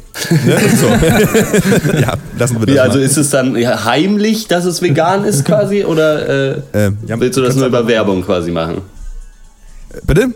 so. 0.79 0.87
ja, 1.97 2.15
lassen 2.37 2.59
wir 2.59 2.65
das. 2.65 2.75
Wie, 2.75 2.79
also 2.79 2.99
ist 2.99 3.17
es 3.17 3.29
dann 3.29 3.55
heimlich, 3.55 4.47
dass 4.47 4.65
es 4.65 4.81
vegan 4.81 5.23
ist 5.23 5.45
quasi? 5.45 5.85
Oder 5.85 6.53
äh, 6.73 6.91
ja, 7.07 7.19
willst 7.19 7.37
du 7.37 7.41
das 7.41 7.55
nur 7.55 7.67
über 7.67 7.87
Werbung 7.87 8.23
quasi 8.23 8.51
machen? 8.51 8.81
Bitte? 10.05 10.33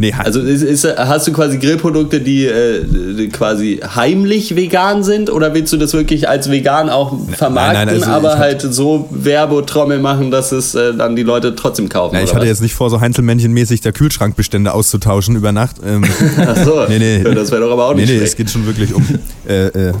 Nee, 0.00 0.14
Also 0.16 0.40
ist, 0.40 0.62
ist, 0.62 0.86
hast 0.96 1.26
du 1.26 1.32
quasi 1.32 1.58
Grillprodukte, 1.58 2.20
die 2.20 2.46
äh, 2.46 3.26
quasi 3.32 3.80
heimlich 3.96 4.54
vegan 4.54 5.02
sind 5.02 5.28
oder 5.28 5.54
willst 5.54 5.72
du 5.72 5.76
das 5.76 5.92
wirklich 5.92 6.28
als 6.28 6.48
vegan 6.48 6.88
auch 6.88 7.18
vermarkten, 7.32 7.86
nein, 7.86 7.88
also 7.88 8.06
aber 8.06 8.38
halt 8.38 8.62
so 8.62 9.08
Werbetrommel 9.10 9.98
machen, 9.98 10.30
dass 10.30 10.52
es 10.52 10.76
äh, 10.76 10.94
dann 10.94 11.16
die 11.16 11.24
Leute 11.24 11.56
trotzdem 11.56 11.88
kaufen? 11.88 12.14
Na, 12.14 12.22
ich 12.22 12.30
hatte 12.30 12.42
was? 12.42 12.48
jetzt 12.48 12.62
nicht 12.62 12.74
vor, 12.74 12.90
so 12.90 13.00
Heinzelmännchenmäßig 13.00 13.80
der 13.80 13.92
Kühlschrankbestände 13.92 14.72
auszutauschen 14.72 15.34
über 15.34 15.50
Nacht. 15.50 15.76
Ähm, 15.84 16.04
Ach 16.46 16.56
so, 16.64 16.86
nee, 16.88 16.98
nee. 17.00 17.24
Das 17.34 17.50
wäre 17.50 17.62
doch 17.62 17.72
aber 17.72 17.86
auch 17.86 17.94
nee, 17.94 18.02
nicht 18.02 18.10
nee, 18.10 18.16
schlecht. 18.18 18.32
es 18.32 18.36
geht 18.36 18.50
schon 18.50 18.66
wirklich 18.66 18.94
um 18.94 19.04
äh, 19.48 19.66
äh, 19.66 19.92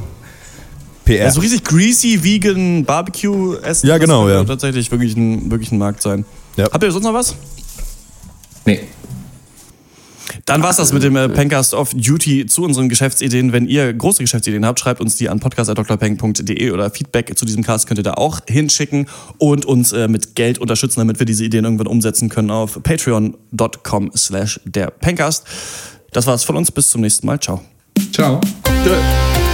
PR. 1.04 1.24
Ja, 1.24 1.30
so 1.32 1.40
richtig 1.40 1.64
greasy, 1.64 2.22
vegan 2.22 2.84
Barbecue-Essen. 2.84 3.88
Ja, 3.88 3.98
genau, 3.98 4.28
das 4.28 4.36
ja. 4.36 4.44
tatsächlich 4.44 4.92
wirklich 4.92 5.16
ein, 5.16 5.50
wirklich 5.50 5.72
ein 5.72 5.78
Markt 5.78 6.02
sein. 6.02 6.24
Ja. 6.56 6.66
Habt 6.70 6.84
ihr 6.84 6.92
sonst 6.92 7.04
noch 7.04 7.14
was? 7.14 7.34
Nee. 8.64 8.80
Dann 10.48 10.62
war's 10.62 10.76
das 10.76 10.94
mit 10.94 11.02
dem 11.02 11.14
äh, 11.14 11.28
Pencast 11.28 11.74
of 11.74 11.90
Duty 11.92 12.46
zu 12.46 12.64
unseren 12.64 12.88
Geschäftsideen. 12.88 13.52
Wenn 13.52 13.66
ihr 13.66 13.92
große 13.92 14.22
Geschäftsideen 14.22 14.64
habt, 14.64 14.80
schreibt 14.80 14.98
uns 15.02 15.16
die 15.16 15.28
an 15.28 15.40
podcast.drpeng.de 15.40 16.70
oder 16.70 16.90
Feedback 16.90 17.36
zu 17.36 17.44
diesem 17.44 17.62
Cast 17.62 17.86
könnt 17.86 18.00
ihr 18.00 18.02
da 18.02 18.14
auch 18.14 18.40
hinschicken 18.48 19.08
und 19.36 19.66
uns 19.66 19.92
äh, 19.92 20.08
mit 20.08 20.36
Geld 20.36 20.58
unterstützen, 20.58 21.00
damit 21.00 21.18
wir 21.18 21.26
diese 21.26 21.44
Ideen 21.44 21.64
irgendwann 21.64 21.86
umsetzen 21.86 22.30
können 22.30 22.50
auf 22.50 22.82
patreon.com 22.82 24.10
slash 24.16 24.58
der 24.64 24.86
Pencast. 24.86 25.44
Das 26.12 26.26
war's 26.26 26.44
von 26.44 26.56
uns. 26.56 26.72
Bis 26.72 26.88
zum 26.88 27.02
nächsten 27.02 27.26
Mal. 27.26 27.38
Ciao. 27.38 27.60
Ciao. 28.10 28.40
Tschö. 28.84 29.47